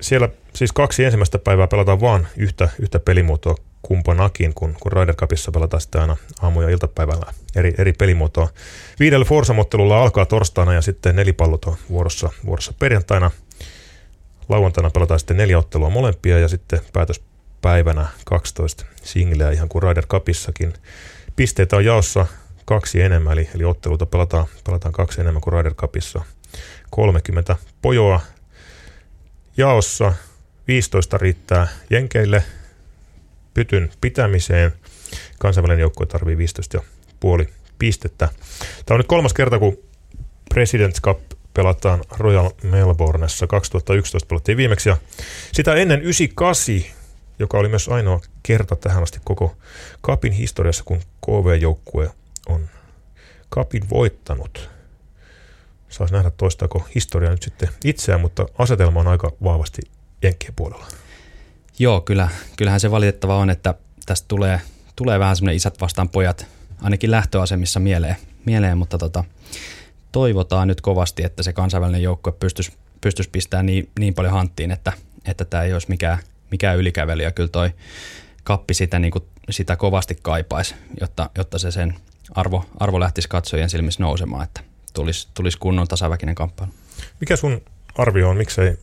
[0.00, 5.52] Siellä siis kaksi ensimmäistä päivää pelataan vain yhtä, yhtä pelimuotoa kumpanakin, kun, kun Ryder Cupissa
[5.52, 8.48] pelataan sitten aina aamu- ja iltapäivällä eri, eri pelimuotoa.
[9.00, 13.30] Viidellä Forsa-mottelulla alkaa torstaina ja sitten nelipallot on vuorossa, vuorossa perjantaina.
[14.48, 20.72] Lauantaina pelataan sitten neljä ottelua molempia ja sitten päätöspäivänä 12 singleä ihan kuin Ryder Cupissakin.
[21.36, 22.26] Pisteitä on jaossa
[22.70, 26.20] kaksi enemmän, eli, eli otteluita pelataan, pelataan kaksi enemmän kuin Ryder Cupissa.
[26.90, 28.20] 30 pojoa
[29.56, 30.12] jaossa,
[30.68, 32.44] 15 riittää Jenkeille–
[33.54, 34.72] pytyn pitämiseen.
[35.38, 36.36] Kansainvälinen joukkue tarvii
[37.44, 38.28] 15,5 pistettä.
[38.86, 39.78] Tämä on nyt kolmas kerta, kun
[40.54, 41.20] President's Cup
[41.54, 43.46] pelataan Royal Melbourneessa.
[43.46, 44.96] 2011 pelattiin viimeksi ja
[45.52, 46.74] sitä ennen 98,
[47.38, 49.56] joka oli myös ainoa kerta tähän asti koko
[50.06, 52.10] Cupin historiassa, kun KV-joukkue
[52.46, 52.68] on
[53.54, 54.70] Cupin voittanut.
[55.88, 59.82] Saisi nähdä toistaako historia nyt sitten itseään, mutta asetelma on aika vahvasti
[60.22, 60.86] Jenkkien puolella.
[61.78, 63.74] Joo, kyllä, kyllähän se valitettava on, että
[64.06, 64.60] tästä tulee,
[64.96, 66.46] tulee vähän semmoinen isät vastaan pojat,
[66.82, 69.24] ainakin lähtöasemissa mieleen, mieleen mutta tota,
[70.12, 74.92] toivotaan nyt kovasti, että se kansainvälinen joukkue pystyisi, pystyisi pistämään niin, niin paljon hanttiin, että,
[75.24, 76.18] että tämä ei olisi mikään,
[76.50, 77.70] mikään ylikävely ja kyllä toi
[78.44, 81.94] kappi sitä, niin kuin, sitä kovasti kaipaisi, jotta, jotta se sen
[82.34, 84.60] arvo, arvo lähtisi katsojien silmissä nousemaan, että
[84.94, 86.72] tulisi, tulisi kunnon tasaväkinen kamppailu.
[87.20, 87.62] Mikä sun
[87.98, 88.78] arvio on, miksei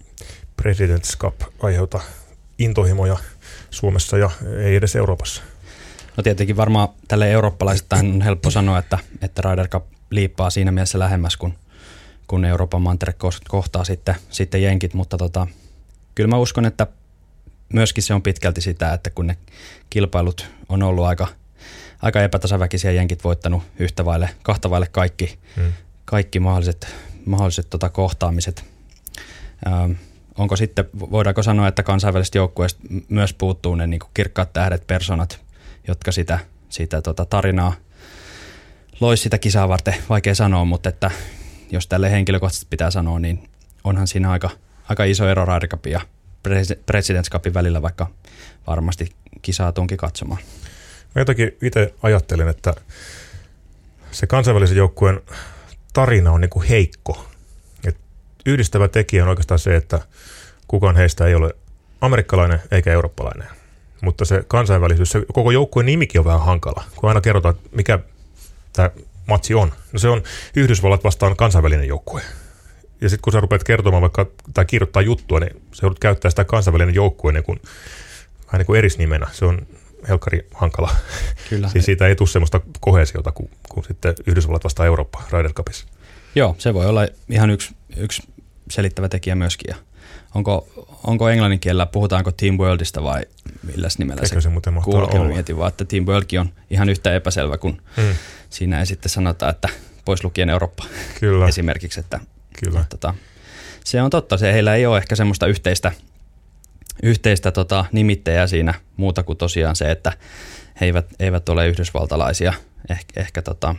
[0.62, 2.02] President's Cup aiheuta
[2.60, 3.18] intohimoja
[3.70, 4.30] Suomessa ja
[4.64, 5.42] ei edes Euroopassa?
[6.18, 11.00] No tietenkin varmaan tälle eurooppalaisittain on helppo sanoa, että, että Ryder Cup liippaa siinä mielessä
[11.00, 11.54] lähemmäs, kun,
[12.28, 13.14] kun Euroopan mantere
[13.48, 15.48] kohtaa sitten, sitten jenkit, mutta tota,
[16.16, 16.88] kyllä mä uskon, että
[17.74, 19.38] myöskin se on pitkälti sitä, että kun ne
[19.90, 21.28] kilpailut on ollut aika,
[22.02, 25.74] aika epätasaväkisiä, jenkit voittanut yhtä vaille, kahta vaille kaikki, hmm.
[26.06, 28.66] kaikki mahdolliset, mahdolliset tota kohtaamiset.
[29.68, 29.92] Ähm,
[30.38, 35.40] onko sitten, voidaanko sanoa, että kansainvälisestä joukkueesta myös puuttuu ne niin kirkkaat tähdet, personat,
[35.88, 37.74] jotka sitä, siitä tota tarinaa
[39.00, 41.12] loisi sitä kisaa varten, vaikea sanoa, mutta että
[41.72, 43.50] jos tälle henkilökohtaisesti pitää sanoa, niin
[43.84, 44.50] onhan siinä aika,
[44.90, 46.02] aika iso ero Ryder Cupin ja
[46.86, 48.08] Presidents Cupin välillä, vaikka
[48.68, 49.10] varmasti
[49.42, 50.42] kisaa tunki katsomaan.
[51.18, 52.74] Mä jotenkin itse ajattelin, että
[54.12, 55.22] se kansainvälisen joukkueen
[55.94, 57.28] tarina on niin kuin heikko.
[57.88, 57.98] Et
[58.46, 60.02] yhdistävä tekijä on oikeastaan se, että
[60.68, 61.56] kukaan heistä ei ole
[62.02, 63.48] amerikkalainen eikä eurooppalainen.
[64.02, 68.00] Mutta se kansainvälisyys, se koko joukkueen nimikin on vähän hankala, kun aina kerrotaan, mikä
[68.74, 68.90] tämä
[69.28, 69.74] matsi on.
[69.94, 70.24] No se on
[70.56, 72.22] Yhdysvallat vastaan kansainvälinen joukkue.
[73.02, 76.46] Ja sitten kun sä rupeat kertomaan vaikka tai kirjoittaa juttua, niin se joudut käyttää sitä
[76.46, 77.62] kansainvälinen joukkue niin kuin,
[78.46, 79.28] vähän niin kuin erisnimenä.
[79.32, 79.68] Se on
[80.10, 80.96] helkkari hankala.
[81.50, 81.70] Kyllä.
[81.70, 85.88] siis siitä ei tule sellaista kohesiota kuin, kuin sitten Yhdysvallat vastaan Eurooppa Ryder Cupissa.
[86.36, 88.24] Joo, se voi olla ihan yksi, yksi
[88.70, 89.70] selittävä tekijä myöskin.
[89.70, 89.76] Ja
[90.36, 90.68] onko,
[91.04, 93.26] onko englannin kielellä, puhutaanko Team Worldista vai
[93.64, 95.22] millä nimellä Eikö se, se kuuluukin?
[95.22, 98.16] Mietin vaan, että Team Worldkin on ihan yhtä epäselvä, kun hmm.
[98.50, 99.70] siinä ei sitten sanota, että
[100.06, 100.86] pois lukien Eurooppa
[101.20, 101.48] Kyllä.
[101.50, 102.00] esimerkiksi.
[102.00, 102.20] Että,
[102.64, 102.80] Kyllä.
[102.80, 103.14] Että, tota,
[103.84, 105.92] se on totta, se heillä ei ole ehkä semmoista yhteistä,
[107.04, 110.14] yhteistä tota, nimittäjää siinä muuta kuin tosiaan se, että
[110.82, 112.54] he eivät, eivät ole yhdysvaltalaisia.
[112.90, 113.76] Eh, ehkä tota,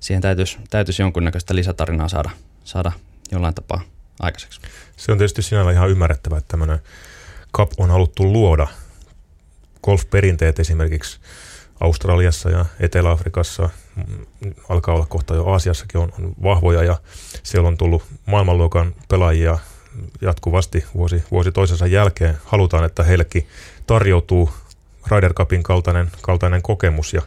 [0.00, 2.30] siihen täytyisi, täytyisi jonkunnäköistä lisätarinaa saada,
[2.64, 2.92] saada
[3.32, 3.80] jollain tapaa
[4.20, 4.60] aikaiseksi.
[4.96, 6.78] Se on tietysti sinällä ihan ymmärrettävä, että tämmöinen
[7.56, 8.66] cup on haluttu luoda.
[9.82, 11.20] Golf-perinteet esimerkiksi
[11.80, 16.96] Australiassa ja Etelä-Afrikassa, mm, alkaa olla kohta jo Aasiassakin on, on vahvoja ja
[17.42, 19.58] siellä on tullut maailmanluokan pelaajia
[20.20, 22.38] jatkuvasti vuosi, vuosi toisensa jälkeen.
[22.44, 23.48] Halutaan, että heillekin
[23.86, 24.50] tarjoutuu
[25.10, 27.22] Ryder Cupin kaltainen, kaltainen kokemus ja,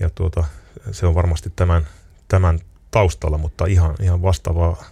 [0.00, 0.44] ja tuota,
[0.90, 1.86] se on varmasti tämän,
[2.28, 2.58] tämän
[2.90, 4.84] taustalla, mutta ihan, ihan vastaavaa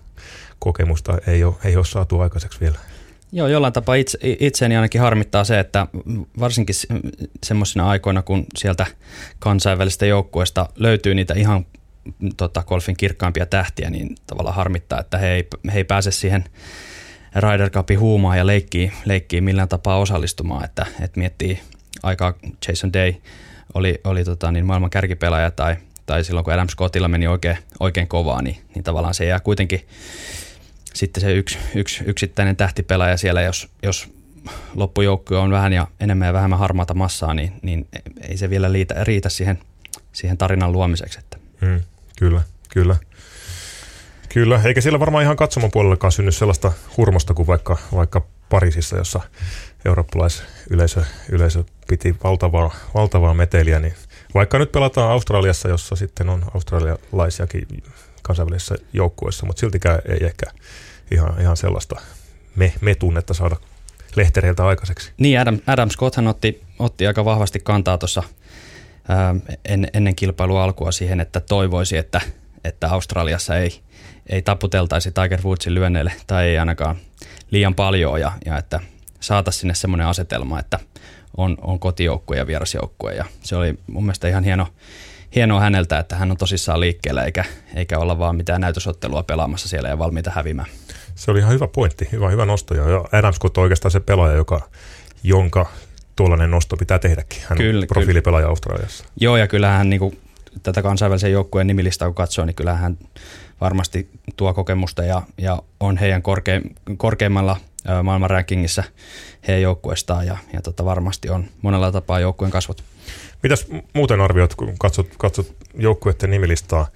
[0.58, 2.78] kokemusta ei ole, ei ole saatu aikaiseksi vielä.
[3.32, 5.86] Joo, jollain tapaa itse, itseäni ainakin harmittaa se, että
[6.40, 6.74] varsinkin
[7.44, 8.86] semmoisina aikoina, kun sieltä
[9.38, 11.66] kansainvälistä joukkueesta löytyy niitä ihan
[12.36, 16.44] tota, golfin kirkkaimpia tähtiä, niin tavallaan harmittaa, että he ei, he ei pääse siihen
[17.36, 21.60] Ryder Cupin huumaan ja leikkii, leikkii millään tapaa osallistumaan, että, että miettii
[22.02, 22.34] aikaa
[22.68, 23.14] Jason Day
[23.74, 28.08] oli, oli tota, niin maailman kärkipelaaja tai, tai silloin kun Adam Scottilla meni oikein, oikein
[28.08, 29.86] kovaa, niin, niin tavallaan se jää kuitenkin
[30.94, 34.08] sitten se yksi, yksi yksittäinen tähtipelaaja siellä, jos, jos
[34.74, 37.88] loppujoukkue on vähän ja enemmän ja vähemmän harmaata massaa, niin, niin
[38.28, 39.58] ei se vielä liitä, riitä siihen,
[40.12, 41.18] siihen tarinan luomiseksi.
[41.18, 41.36] Että.
[41.60, 41.80] Mm,
[42.18, 42.96] kyllä, kyllä.
[44.34, 49.20] Kyllä, eikä siellä varmaan ihan katsomon puolellakaan synny sellaista hurmosta kuin vaikka, vaikka Pariisissa, jossa
[49.84, 53.94] eurooppalaisyleisö yleisö piti valtavaa, valtavaa meteliä, niin
[54.34, 57.66] vaikka nyt pelataan Australiassa, jossa sitten on australialaisiakin
[58.22, 60.46] kansainvälisessä joukkueessa, mutta siltikään ei ehkä
[61.10, 62.00] ihan, ihan sellaista
[62.56, 63.56] me, me tunnetta saada
[64.16, 65.12] lehtereiltä aikaiseksi.
[65.18, 68.22] Niin, Adam, Adam Scotthan otti, otti aika vahvasti kantaa tuossa
[69.64, 72.20] en, ennen kilpailua alkua siihen, että toivoisi, että,
[72.64, 73.80] että Australiassa ei,
[74.30, 76.96] ei taputeltaisi Tiger Woodsin lyönneille tai ei ainakaan
[77.50, 78.80] liian paljon ja, ja että
[79.20, 80.78] saataisiin sinne semmoinen asetelma, että
[81.36, 84.66] on, on kotijoukkue ja vierasjoukkue ja se oli mun mielestä ihan hieno,
[85.34, 89.88] hienoa häneltä, että hän on tosissaan liikkeellä eikä, eikä olla vaan mitään näytösottelua pelaamassa siellä
[89.88, 90.68] ja valmiita hävimään.
[91.14, 92.74] Se oli ihan hyvä pointti, hyvä, hyvä nosto.
[92.74, 94.60] Ja Adam Scott on oikeastaan se pelaaja, joka,
[95.22, 95.66] jonka
[96.16, 97.42] tuollainen nosto pitää tehdäkin.
[97.48, 98.50] Hän kyllä, on profiilipelaaja kyllä.
[98.50, 99.04] Australiassa.
[99.20, 100.18] Joo, ja kyllähän hän niin kuin,
[100.62, 102.98] tätä kansainvälisen joukkueen nimilistaa kun katsoo, niin kyllähän hän
[103.60, 106.60] varmasti tuo kokemusta ja, ja on heidän korke,
[106.96, 107.56] korkeimmalla
[108.02, 108.84] maailman rankingissa
[109.48, 112.84] heidän joukkueestaan ja, ja tota varmasti on monella tapaa joukkueen kasvot.
[113.42, 116.86] Mitäs muuten arvioit, kun katsot, katsot joukkueiden nimilistaa,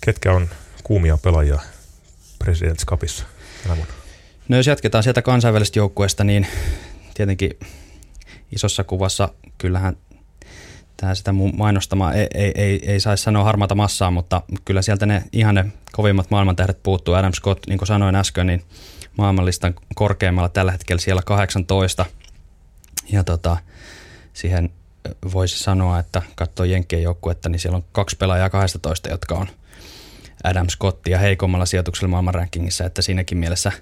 [0.00, 0.48] ketkä on
[0.84, 1.60] kuumia pelaajia
[2.38, 3.24] Presidents Cupissa
[4.48, 6.46] No jos jatketaan sieltä kansainvälisestä joukkueesta, niin
[7.14, 7.50] tietenkin
[8.52, 9.96] isossa kuvassa kyllähän
[10.96, 15.22] tämä sitä mainostamaa ei, ei, ei, ei saisi sanoa harmaata massaa, mutta kyllä sieltä ne
[15.32, 17.14] ihan ne kovimmat maailmantähdet puuttuu.
[17.14, 18.64] Adam Scott, niin kuin sanoin äsken, niin
[19.16, 22.06] maailmanlistan korkeammalla tällä hetkellä siellä 18.
[23.12, 23.56] Ja tota,
[24.32, 24.70] siihen
[25.32, 29.46] voisi sanoa, että katsoo Jenkkien joukkuetta, niin siellä on kaksi pelaajaa 12, jotka on
[30.44, 33.72] Adam Scottia heikommalla sijoituksella maailmanrankingissa, että siinäkin mielessä,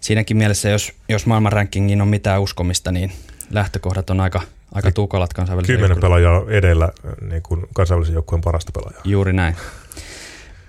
[0.00, 3.12] siinäkin mielessä jos, jos maailmanrankingin on mitään uskomista, niin
[3.50, 6.88] lähtökohdat on aika, aika tukalat kansainvälisen Kymmenen pelaajaa edellä
[7.30, 9.02] niin kuin kansainvälisen joukkueen parasta pelaajaa.
[9.04, 9.56] Juuri näin.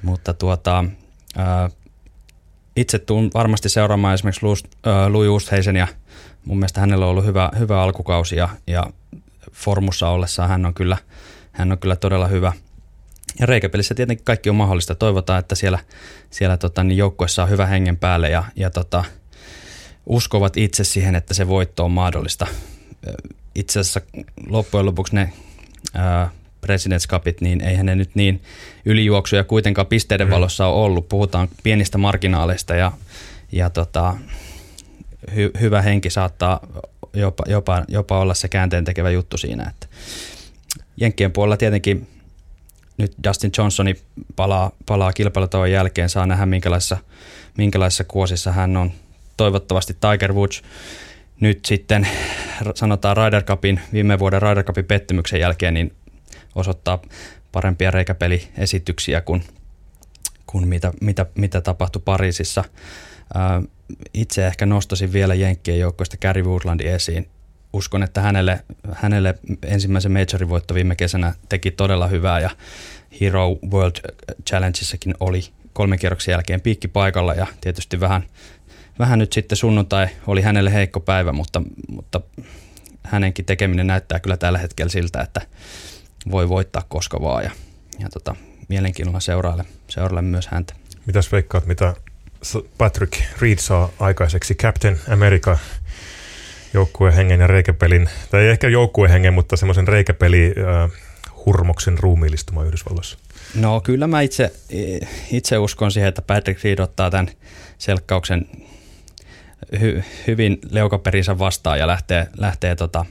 [0.02, 0.86] Mutta tuota,
[1.38, 1.70] ää,
[2.76, 4.46] itse tuun varmasti seuraamaan esimerkiksi
[5.10, 5.88] Louis Oosthuizen ja
[6.46, 8.84] mun mielestä hänellä on ollut hyvä, hyvä alkukausi ja, ja
[9.52, 10.98] formussa ollessaan hän on kyllä,
[11.52, 12.54] hän on kyllä todella hyvä.
[13.40, 14.96] Ja reikäpelissä tietenkin kaikki on mahdollista.
[14.96, 15.80] Toivotaan, että siellä,
[16.30, 19.04] siellä tota, niin joukkueessa on hyvä hengen päälle ja, ja tota,
[20.06, 22.48] uskovat itse siihen, että se voitto on mahdollista.
[23.56, 24.02] Itse asiassa
[24.50, 25.34] loppujen lopuksi ne
[25.94, 26.30] ää,
[26.68, 28.42] President's Cupit, niin eihän ne nyt niin
[28.86, 30.32] ylijuoksuja kuitenkaan pisteiden mm.
[30.32, 31.10] valossa ole ollut.
[31.10, 32.92] Puhutaan pienistä marginaaleista ja,
[33.52, 34.16] ja tota,
[35.36, 36.60] hy, hyvä henki saattaa
[37.14, 39.70] jopa, jopa, jopa olla se käänteen tekevä juttu siinä.
[39.70, 39.88] Että
[40.98, 42.08] Jenkkien puolella tietenkin
[42.98, 43.96] nyt Justin Johnsoni
[44.36, 46.98] palaa, palaa kilpailutoon jälkeen, saa nähdä minkälaisessa,
[47.58, 48.92] minkälaisessa kuosissa hän on.
[49.38, 50.62] Toivottavasti Tiger Woods
[51.42, 52.08] nyt sitten
[52.76, 55.94] sanotaan Ryder Cupin, viime vuoden Ryder Cupin pettymyksen jälkeen, niin
[56.56, 57.02] osoittaa
[57.52, 59.44] parempia reikäpeliesityksiä kuin,
[60.46, 62.64] kuin mitä, mitä, mitä tapahtui Pariisissa.
[64.14, 67.30] itse ehkä nostasin vielä Jenkkien joukkoista Gary Woodlandin esiin.
[67.74, 72.50] Uskon, että hänelle, hänelle ensimmäisen majorin voitto viime kesänä teki todella hyvää ja
[73.22, 73.96] Hero World
[74.48, 78.24] Challengeissakin oli kolmen kierroksen jälkeen piikki paikalla ja tietysti vähän,
[79.02, 82.22] vähän nyt sitten sunnuntai oli hänelle heikko päivä, mutta, mutta
[83.04, 85.42] hänenkin tekeminen näyttää kyllä tällä hetkellä siltä, että
[86.32, 87.52] voi voittaa koska vaan ja,
[88.00, 88.36] ja tota,
[88.70, 90.74] mielenkiinnolla seuraalle, seuraalle myös häntä.
[91.06, 91.94] Mitäs veikkaat, mitä
[92.78, 95.58] Patrick Reed saa aikaiseksi Captain America
[96.74, 100.92] joukkuehengen ja reikäpelin, tai ei ehkä joukkuehengen, mutta semmoisen reikäpeli äh,
[101.46, 103.18] hurmoksen ruumiillistuma Yhdysvalloissa?
[103.56, 104.52] No kyllä mä itse,
[105.32, 107.28] itse uskon siihen, että Patrick Reed ottaa tämän
[107.78, 108.46] selkkauksen
[109.80, 113.06] hy, hyvin leukaperinsä vastaan ja lähtee, lähtee tota,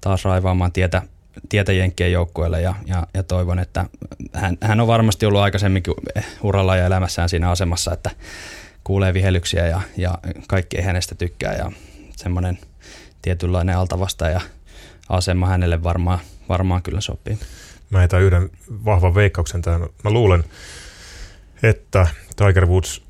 [0.00, 1.02] taas raivaamaan tietä,
[1.48, 3.84] tietä Jenkkien joukkueelle ja, ja, ja, toivon, että
[4.32, 5.94] hän, hän on varmasti ollut aikaisemminkin
[6.42, 8.10] uralla ja elämässään siinä asemassa, että
[8.84, 11.72] kuulee vihelyksiä ja, ja kaikki ei hänestä tykkää ja
[12.16, 12.58] semmoinen
[13.22, 14.40] tietynlainen altavasta ja
[15.08, 17.38] asema hänelle varmaan, varmaan kyllä sopii.
[17.90, 18.50] Mä heitän yhden
[18.84, 19.80] vahvan veikkauksen tähän.
[20.04, 20.44] Mä luulen,
[21.62, 23.02] että Tiger Woods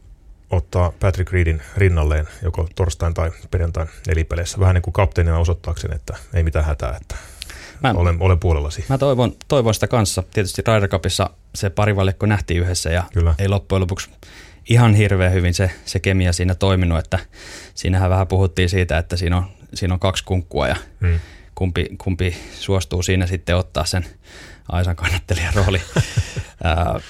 [0.52, 4.60] ottaa Patrick Reedin rinnalleen joko torstain tai perjantain nelipeleissä.
[4.60, 7.16] Vähän niin kuin kapteenina osoittaakseni, että ei mitään hätää, että
[7.82, 8.84] mä, olen, olen puolellasi.
[8.88, 10.22] Mä toivon, toivon sitä kanssa.
[10.34, 13.34] Tietysti Ryder Cupissa se parivallikko nähtiin yhdessä ja Kyllä.
[13.38, 14.10] ei loppujen lopuksi
[14.68, 17.18] ihan hirveän hyvin se, se kemia siinä toiminut, että
[17.74, 21.20] siinähän vähän puhuttiin siitä, että siinä on, siinä on kaksi kunkkua ja hmm.
[21.54, 24.06] kumpi, kumpi suostuu siinä sitten ottaa sen
[24.68, 25.82] Aisan kannattelijan rooli.
[25.96, 27.02] uh,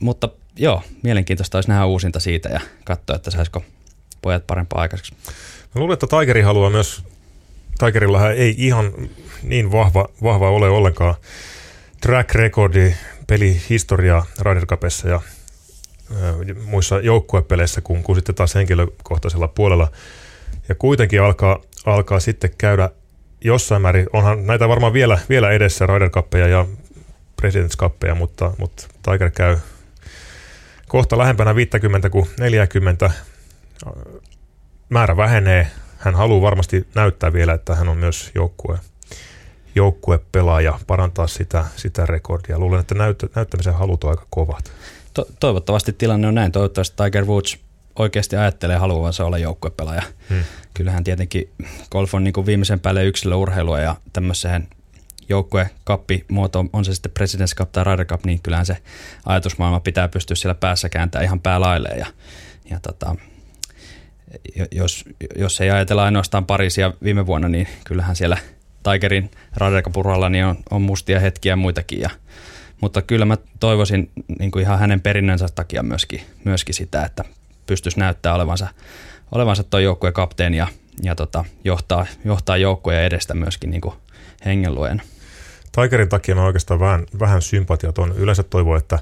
[0.00, 3.64] mutta joo, mielenkiintoista olisi nähdä uusinta siitä ja katsoa, että saisiko
[4.22, 5.14] pojat parempaa aikaiseksi.
[5.74, 7.04] Mä luulen, että Tigeri haluaa myös,
[7.78, 8.92] Tigerillahan ei ihan
[9.42, 11.14] niin vahva, vahva ole ollenkaan
[12.00, 12.94] track recordi,
[13.26, 15.20] pelihistoriaa Ryder Cupissa ja
[16.64, 19.88] muissa joukkuepeleissä kuin, kuin sitten taas henkilökohtaisella puolella.
[20.68, 22.90] Ja kuitenkin alkaa, alkaa sitten käydä
[23.44, 26.66] jossain määrin, onhan näitä varmaan vielä, vielä edessä Ryder Cupia ja
[27.42, 29.56] President's Cupia, mutta, mutta Tiger käy
[30.90, 33.10] kohta lähempänä 50 kuin 40.
[34.88, 35.70] Määrä vähenee.
[35.98, 38.78] Hän haluaa varmasti näyttää vielä, että hän on myös joukkue,
[39.74, 42.58] joukkuepelaaja, parantaa sitä, sitä rekordia.
[42.58, 44.72] Luulen, että näyttä, näyttämisen halut on aika kovat.
[45.14, 46.52] To- toivottavasti tilanne on näin.
[46.52, 47.58] Toivottavasti Tiger Woods
[47.96, 50.02] oikeasti ajattelee haluavansa olla joukkuepelaaja.
[50.30, 50.44] Hmm.
[50.74, 51.50] Kyllähän tietenkin
[51.90, 54.68] golf on niin kuin viimeisen päälle yksilöurheilua ja tämmöiseen
[55.84, 58.76] kappi muoto, on se sitten President's Cup tai Ryder Cup, niin kyllähän se
[59.26, 61.98] ajatusmaailma pitää pystyä siellä päässä kääntämään ihan päälailleen.
[61.98, 62.06] Ja,
[62.70, 63.16] ja tota,
[64.72, 65.04] jos,
[65.36, 68.36] jos ei ajatella ainoastaan Pariisia viime vuonna, niin kyllähän siellä
[68.82, 69.30] Tigerin
[69.84, 69.94] Cup
[70.30, 72.00] niin on, on mustia hetkiä muitakin.
[72.00, 72.10] Ja,
[72.80, 77.24] mutta kyllä mä toivoisin niin kuin ihan hänen perinnönsä takia myöskin, myöskin sitä, että
[77.66, 78.68] pystyisi näyttää olevansa,
[79.32, 80.66] olevansa tuo joukkueen kapteeni ja,
[81.02, 83.94] ja tota, johtaa, johtaa joukkoja edestä myöskin niin kuin
[84.44, 85.02] hengenluojana.
[85.72, 88.14] Tigerin takia mä oikeastaan vähän, vähän sympatiat on.
[88.16, 88.98] Yleensä toivoo, että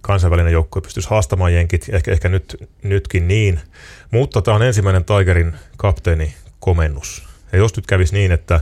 [0.00, 3.60] kansainvälinen joukkue pystyisi haastamaan jenkit, ehkä, ehkä nyt, nytkin niin.
[4.10, 7.24] Mutta tämä on ensimmäinen Tigerin kapteeni komennus.
[7.52, 8.60] Ja jos nyt kävisi niin, että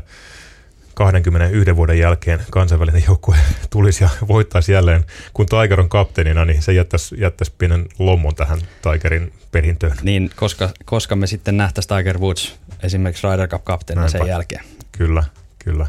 [0.94, 3.36] 21 vuoden jälkeen kansainvälinen joukkue
[3.70, 8.60] tulisi ja voittaisi jälleen, kun Tiger on kapteenina, niin se jättäisi, jättäisi pienen lommon tähän
[8.82, 9.96] Tigerin perintöön.
[10.02, 14.64] Niin, koska, koska me sitten nähtäisiin Tiger Woods esimerkiksi Ryder Cup kapteenina sen jälkeen.
[14.92, 15.24] Kyllä,
[15.64, 15.86] kyllä.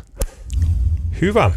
[1.22, 1.51] Hyvä.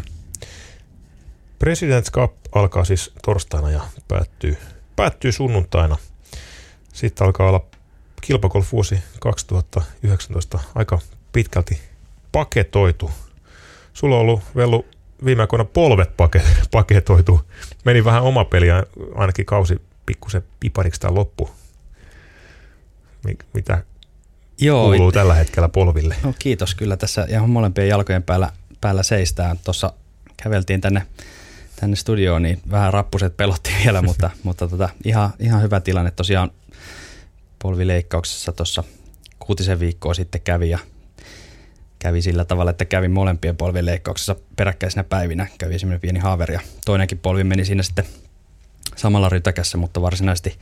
[1.63, 4.57] President's Cup alkaa siis torstaina ja päättyy,
[4.95, 5.97] päättyy sunnuntaina.
[6.93, 7.65] Sitten alkaa olla
[8.21, 10.99] kilpagolf-vuosi 2019 aika
[11.33, 11.81] pitkälti
[12.31, 13.11] paketoitu.
[13.93, 14.85] Sulla on ollut Vellu
[15.25, 16.11] viime aikoina polvet
[16.71, 17.41] paketoitu.
[17.85, 18.83] Meni vähän oma peli ja
[19.15, 21.49] ainakin kausi pikkusen pipariksi tämä loppu.
[23.53, 23.83] Mitä
[24.59, 25.13] Joo, kuuluu it...
[25.13, 26.15] tällä hetkellä polville?
[26.23, 28.49] No kiitos kyllä tässä ihan molempien jalkojen päällä
[28.83, 29.59] päällä seistään.
[29.63, 29.93] Tuossa
[30.43, 31.07] käveltiin tänne,
[31.79, 36.11] tänne studioon, niin vähän rappuset pelotti vielä, mutta, mutta tota, ihan, ihan hyvä tilanne.
[36.11, 36.51] Tosiaan
[37.59, 38.83] polvileikkauksessa tuossa
[39.39, 40.79] kuutisen viikkoa sitten kävi ja
[41.99, 45.47] kävi sillä tavalla, että kävin molempien polvien leikkauksessa peräkkäisinä päivinä.
[45.57, 48.05] Kävi esimerkiksi pieni haaveri ja toinenkin polvi meni siinä sitten
[48.95, 50.59] samalla rytäkässä, mutta varsinaisesti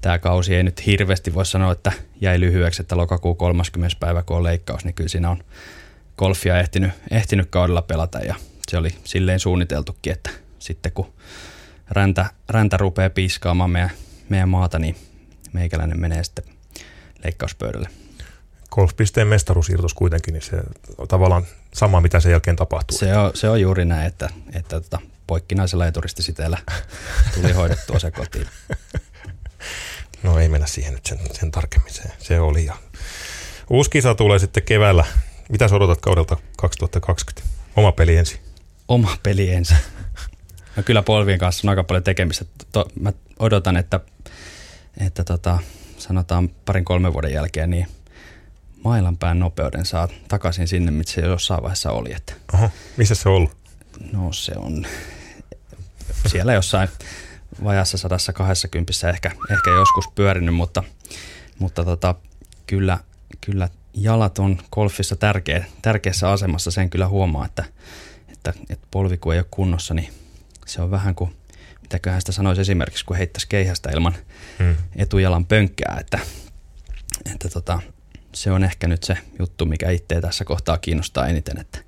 [0.00, 3.96] tämä kausi ei nyt hirveästi voi sanoa, että jäi lyhyeksi, että lokakuun 30.
[4.00, 5.44] päivä kun on leikkaus, niin kyllä siinä on
[6.20, 8.34] golfia ehtinyt, ehtinyt kaudella pelata ja
[8.68, 11.12] se oli silleen suunniteltukin, että sitten kun
[11.90, 13.90] räntä, räntä rupeaa piiskaamaan meidän,
[14.28, 14.96] meidän maata, niin
[15.52, 16.44] meikäläinen menee sitten
[17.24, 17.88] leikkauspöydälle.
[18.70, 20.56] Golfpisteen mestaruusiirtos kuitenkin, niin se
[20.98, 22.98] on tavallaan sama, mitä sen jälkeen tapahtuu.
[22.98, 26.58] Se on, se on juuri näin, että, että tota, poikkinaisella eturistisiteellä
[27.34, 28.46] tuli hoidettua se kotiin.
[30.22, 32.64] No ei mennä siihen nyt sen, sen tarkemmin, se, se oli.
[32.64, 32.76] Ja
[33.70, 35.04] uusi kisa tulee sitten keväällä.
[35.50, 37.50] Mitä sä odotat kaudelta 2020?
[37.76, 38.40] Oma peli ensin.
[38.88, 39.76] Oma peli ensin.
[40.76, 42.44] No kyllä polvien kanssa on aika paljon tekemistä.
[42.72, 44.00] To, mä odotan, että,
[45.06, 45.58] että tota,
[45.98, 47.86] sanotaan parin kolmen vuoden jälkeen, niin
[48.84, 52.12] mailanpään nopeuden saa takaisin sinne, mitä se jossain vaiheessa oli.
[52.12, 53.56] Että, Oho, missä se on ollut?
[54.12, 54.86] no se on
[56.26, 56.88] siellä jossain
[57.64, 60.82] vajassa 120 ehkä, ehkä joskus pyörinyt, mutta,
[61.58, 62.14] mutta tota,
[62.66, 62.98] kyllä,
[63.40, 63.68] kyllä
[64.02, 66.70] jalat on golfissa tärkeä, tärkeässä asemassa.
[66.70, 67.64] Sen kyllä huomaa, että,
[68.28, 70.12] että, että polvi kun ei ole kunnossa, niin
[70.66, 71.36] se on vähän kuin,
[71.82, 74.14] mitäköhän sitä sanoisi esimerkiksi, kun heittäisi keihästä ilman
[74.58, 74.76] hmm.
[74.96, 76.18] etujalan pönkkää, että,
[77.32, 77.80] että tota,
[78.34, 81.78] se on ehkä nyt se juttu, mikä itseä tässä kohtaa kiinnostaa eniten, että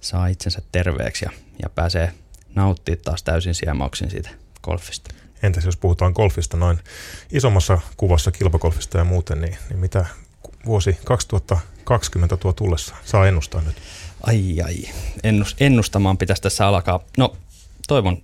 [0.00, 1.30] saa itsensä terveeksi ja,
[1.62, 2.12] ja pääsee
[2.54, 4.30] nauttimaan taas täysin siemauksin siitä
[4.62, 5.14] golfista.
[5.42, 6.78] Entäs jos puhutaan golfista noin
[7.32, 10.06] isommassa kuvassa kilpakolfista ja muuten, niin, niin mitä
[10.66, 13.76] vuosi 2020 tuo tullessa saa ennustaa nyt?
[14.22, 14.76] Ai ai,
[15.24, 17.00] Ennust, ennustamaan pitäisi tässä alkaa.
[17.18, 17.36] No
[17.88, 18.22] toivon,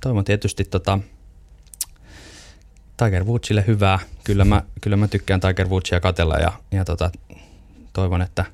[0.00, 0.98] toivon tietysti tota,
[2.96, 3.98] Tiger Woodsille hyvää.
[4.24, 7.10] Kyllä mä, kyllä mä tykkään Tiger Woodsia katella ja, ja tota,
[7.92, 8.44] toivon, että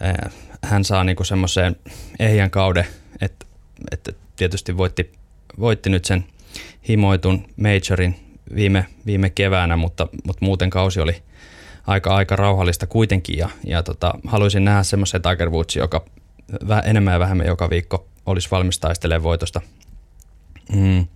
[0.00, 0.30] ää,
[0.64, 1.76] hän saa niinku semmoiseen
[2.18, 2.86] ehjän kauden,
[3.20, 3.46] että,
[3.90, 5.12] että tietysti voitti,
[5.60, 6.24] voitti nyt sen
[6.88, 11.22] himoitun majorin viime, viime keväänä, mutta, mutta muuten kausi oli
[11.88, 16.04] aika, aika rauhallista kuitenkin ja, ja tota, haluaisin nähdä semmoisen Tiger Woods, joka
[16.84, 19.60] enemmän ja vähemmän joka viikko olisi valmis taistelemaan voitosta.
[20.72, 21.06] Mm.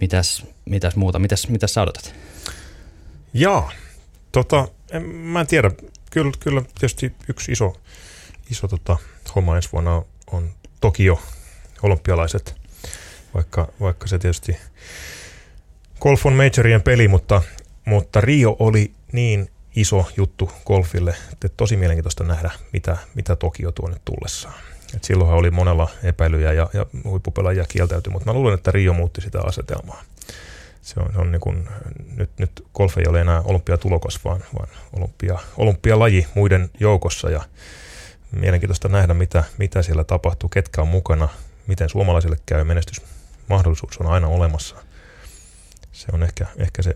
[0.00, 1.18] Mitäs, mitäs muuta?
[1.18, 2.14] Mitäs, mitäs sä odotat?
[3.34, 3.70] Jaa,
[4.32, 5.70] tota, en, mä en tiedä.
[6.10, 7.76] Kyllä, kyllä tietysti yksi iso,
[8.50, 8.96] iso tota,
[9.34, 11.22] homma ensi vuonna on, on Tokio,
[11.82, 12.54] olympialaiset,
[13.34, 14.56] vaikka, vaikka se tietysti
[16.00, 17.42] golf on majorien peli, mutta,
[17.84, 23.88] mutta Rio oli niin iso juttu golfille, että tosi mielenkiintoista nähdä, mitä, mitä Tokio tuo
[23.88, 24.54] nyt tullessaan.
[24.94, 29.20] Et silloinhan oli monella epäilyjä ja, ja huippupelaajia kieltäytyi, mutta mä luulen, että Rio muutti
[29.20, 30.02] sitä asetelmaa.
[30.82, 31.68] Se on, on niin kuin,
[32.16, 37.42] nyt, nyt golf ei ole enää olympiatulokas, vaan, vaan olympia, olympialaji muiden joukossa ja
[38.32, 41.28] mielenkiintoista nähdä, mitä, mitä siellä tapahtuu, ketkä on mukana,
[41.66, 44.76] miten suomalaisille käy, menestysmahdollisuus on aina olemassa.
[45.92, 46.94] Se on ehkä, ehkä se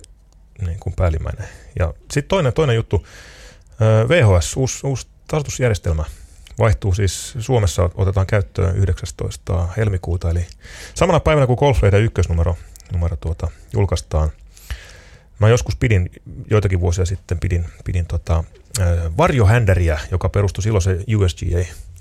[0.67, 1.49] niin kuin päällimmäinen.
[1.79, 3.07] Ja sitten toinen, toinen juttu,
[4.09, 6.05] VHS, uusi, uusi tasoitusjärjestelmä
[6.59, 9.69] vaihtuu siis Suomessa, otetaan käyttöön 19.
[9.77, 10.47] helmikuuta, eli
[10.95, 12.57] samana päivänä kuin Golflehden ykkösnumero
[12.93, 14.31] numero tuota, julkaistaan.
[15.39, 16.11] Mä joskus pidin,
[16.51, 18.45] joitakin vuosia sitten pidin, pidin tota,
[19.17, 20.83] varjohänderiä, joka perustui silloin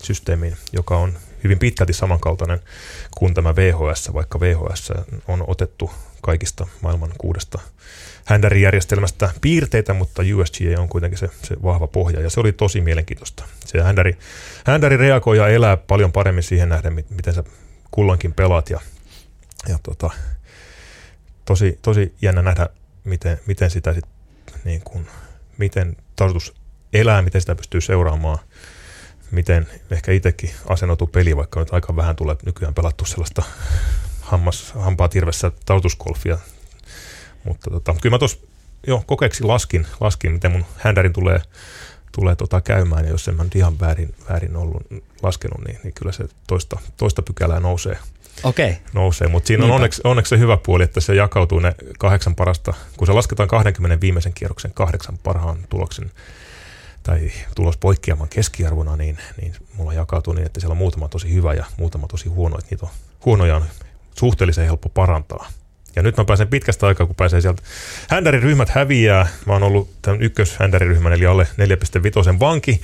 [0.04, 2.60] USGA-systeemiin, joka on hyvin pitkälti samankaltainen
[3.18, 4.94] kuin tämä VHS, vaikka VHS
[5.28, 5.92] on otettu
[6.22, 7.60] kaikista maailman kuudesta
[8.26, 13.44] händärijärjestelmästä piirteitä, mutta USGA on kuitenkin se, se vahva pohja ja se oli tosi mielenkiintoista.
[13.66, 14.18] Se händäri,
[14.66, 17.44] händäri reagoi ja elää paljon paremmin siihen nähden, miten sä
[17.92, 18.80] kulloinkin pelaat ja,
[19.70, 20.10] ja tota,
[21.46, 22.70] tosi, tosi jännä nähdä,
[23.04, 24.06] miten, miten sitä sit,
[24.64, 25.08] niin kun,
[25.58, 26.54] miten tarkoitus
[26.94, 28.40] elää, miten sitä pystyy seuraamaan,
[29.34, 33.44] miten ehkä itsekin asennoituu peli, vaikka nyt aika vähän tulee nykyään pelattu sellaista
[34.22, 36.38] hammas, hampaa tirvessä tautuskolfia
[37.44, 38.38] mutta tota, kyllä mä tuossa
[38.88, 41.42] jo kokeeksi laskin, laskin, miten mun händärin tulee,
[42.12, 44.84] tulee tota käymään, ja jos en mä nyt ihan väärin, väärin ollut
[45.24, 47.98] laskenut, niin, niin kyllä se toista, toista pykälää nousee.
[48.44, 48.70] Okei.
[48.70, 48.82] Okay.
[48.94, 52.74] Nousee, mutta siinä on onneksi, onneksi se hyvä puoli, että se jakautuu ne kahdeksan parasta,
[52.98, 56.12] kun se lasketaan 20 viimeisen kierroksen kahdeksan parhaan tuloksen
[57.04, 61.54] tai tulos poikkeaman keskiarvona, niin, niin mulla jakautuu niin, että siellä on muutama tosi hyvä
[61.54, 62.92] ja muutama tosi huono, että niitä on,
[63.26, 63.66] huonoja on
[64.18, 65.48] suhteellisen helppo parantaa.
[65.96, 67.62] Ja nyt mä pääsen pitkästä aikaa, kun pääsee sieltä.
[68.10, 69.28] Händäriryhmät häviää.
[69.46, 71.48] Mä oon ollut tämän ykköshändäriryhmän, eli alle
[72.34, 72.82] 4.5 vanki,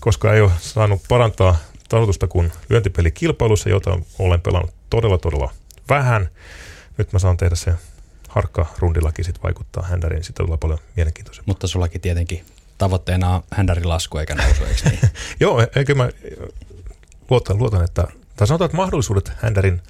[0.00, 1.56] koska ei ole saanut parantaa
[1.88, 5.50] tasoitusta kuin lyöntipelikilpailussa, jota olen pelannut todella, todella
[5.88, 6.28] vähän.
[6.98, 7.74] Nyt mä saan tehdä sen
[8.28, 11.50] harkka rundillakin sit vaikuttaa händäriin, sitä tulee paljon mielenkiintoisempaa.
[11.50, 12.44] Mutta sullakin tietenkin
[12.82, 15.00] tavoitteena on händärin lasku eikä nousu, eikö niin?
[15.40, 16.08] Joo, eikö mä
[17.30, 18.06] luotan, luotan että,
[18.36, 19.80] tai sanotaan, että mahdollisuudet händärin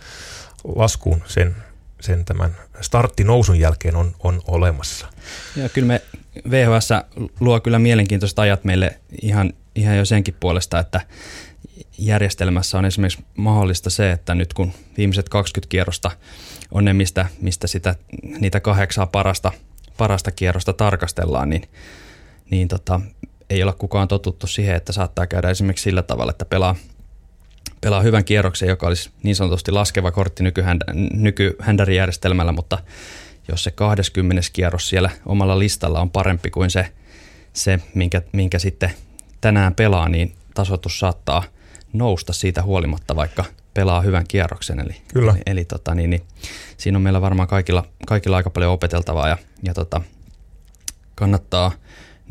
[0.65, 1.57] laskuun sen,
[2.01, 5.07] sen tämän starttinousun jälkeen on, on olemassa.
[5.57, 6.03] Joo, kyllä me
[6.51, 6.89] VHS
[7.41, 11.01] luo kyllä mielenkiintoiset ajat meille ihan, ihan jo senkin puolesta, että
[11.99, 16.11] järjestelmässä on esimerkiksi mahdollista se, että nyt kun viimeiset 20 kierrosta
[16.71, 17.95] on ne, mistä, mistä sitä,
[18.41, 19.53] niitä kahdeksaa parasta,
[19.97, 21.69] parasta kierrosta tarkastellaan, niin,
[22.51, 23.01] niin tota,
[23.51, 26.77] ei ole kukaan totuttu siihen, että saattaa käydä esimerkiksi sillä tavalla, että pelaa,
[27.81, 30.45] pelaa hyvän kierroksen, joka olisi niin sanotusti laskeva kortti
[31.13, 32.79] nykyhändärijärjestelmällä, mutta
[33.49, 36.93] jos se 20 kierros siellä omalla listalla on parempi kuin se,
[37.53, 38.91] se minkä, minkä sitten
[39.41, 41.45] tänään pelaa, niin tasoitus saattaa
[41.93, 44.81] nousta siitä huolimatta, vaikka pelaa hyvän kierroksen.
[44.81, 45.33] Eli, Kyllä.
[45.33, 46.23] Eli, eli tota, niin, niin,
[46.77, 50.01] siinä on meillä varmaan kaikilla, kaikilla aika paljon opeteltavaa ja, ja tota,
[51.15, 51.73] kannattaa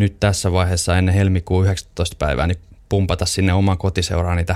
[0.02, 2.16] nyt tässä vaiheessa ennen helmikuun 19.
[2.20, 4.56] päivää niin pumpata sinne oman kotiseuraan niitä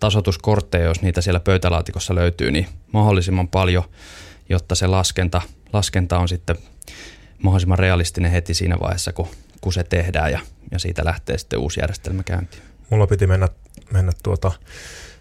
[0.00, 3.84] tasotuskortteja, jos niitä siellä pöytälaatikossa löytyy, niin mahdollisimman paljon,
[4.48, 5.42] jotta se laskenta,
[5.72, 6.56] laskenta on sitten
[7.42, 9.28] mahdollisimman realistinen heti siinä vaiheessa, kun,
[9.60, 10.40] kun se tehdään ja,
[10.70, 12.62] ja siitä lähtee sitten uusi järjestelmä käyntiin.
[12.90, 13.48] Mulla piti mennä,
[13.92, 14.52] mennä tuota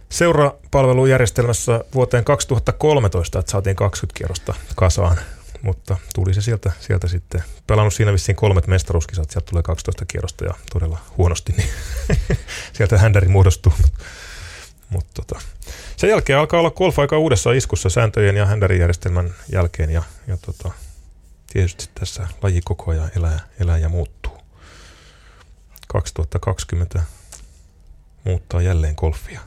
[0.10, 5.18] seurapalvelujärjestelmässä vuoteen 2013, että saatiin 20 kierrosta kasaan,
[5.66, 7.44] mutta tuli se sieltä, sieltä sitten.
[7.68, 11.70] Pelannut siinä vissiin kolmet mestaruuskisat, sieltä tulee 12 kierrosta ja todella huonosti, niin
[12.74, 13.74] sieltä händäri muodostuu.
[14.90, 15.42] Mutta tota,
[15.98, 20.72] sen jälkeen alkaa olla golf aika uudessa iskussa sääntöjen ja händärijärjestelmän jälkeen ja, ja tota,
[21.54, 24.38] tietysti tässä laji koko ajan elää, elää ja muuttuu.
[25.88, 27.04] 2020
[28.24, 29.42] muuttaa jälleen golfia.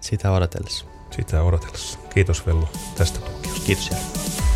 [0.00, 0.86] Sitä odotellessa.
[1.10, 1.98] Sitä odotellessa.
[2.14, 3.66] Kiitos Vellu tästä tukiosta.
[3.66, 3.90] Kiitos.
[3.90, 4.53] Jälleen.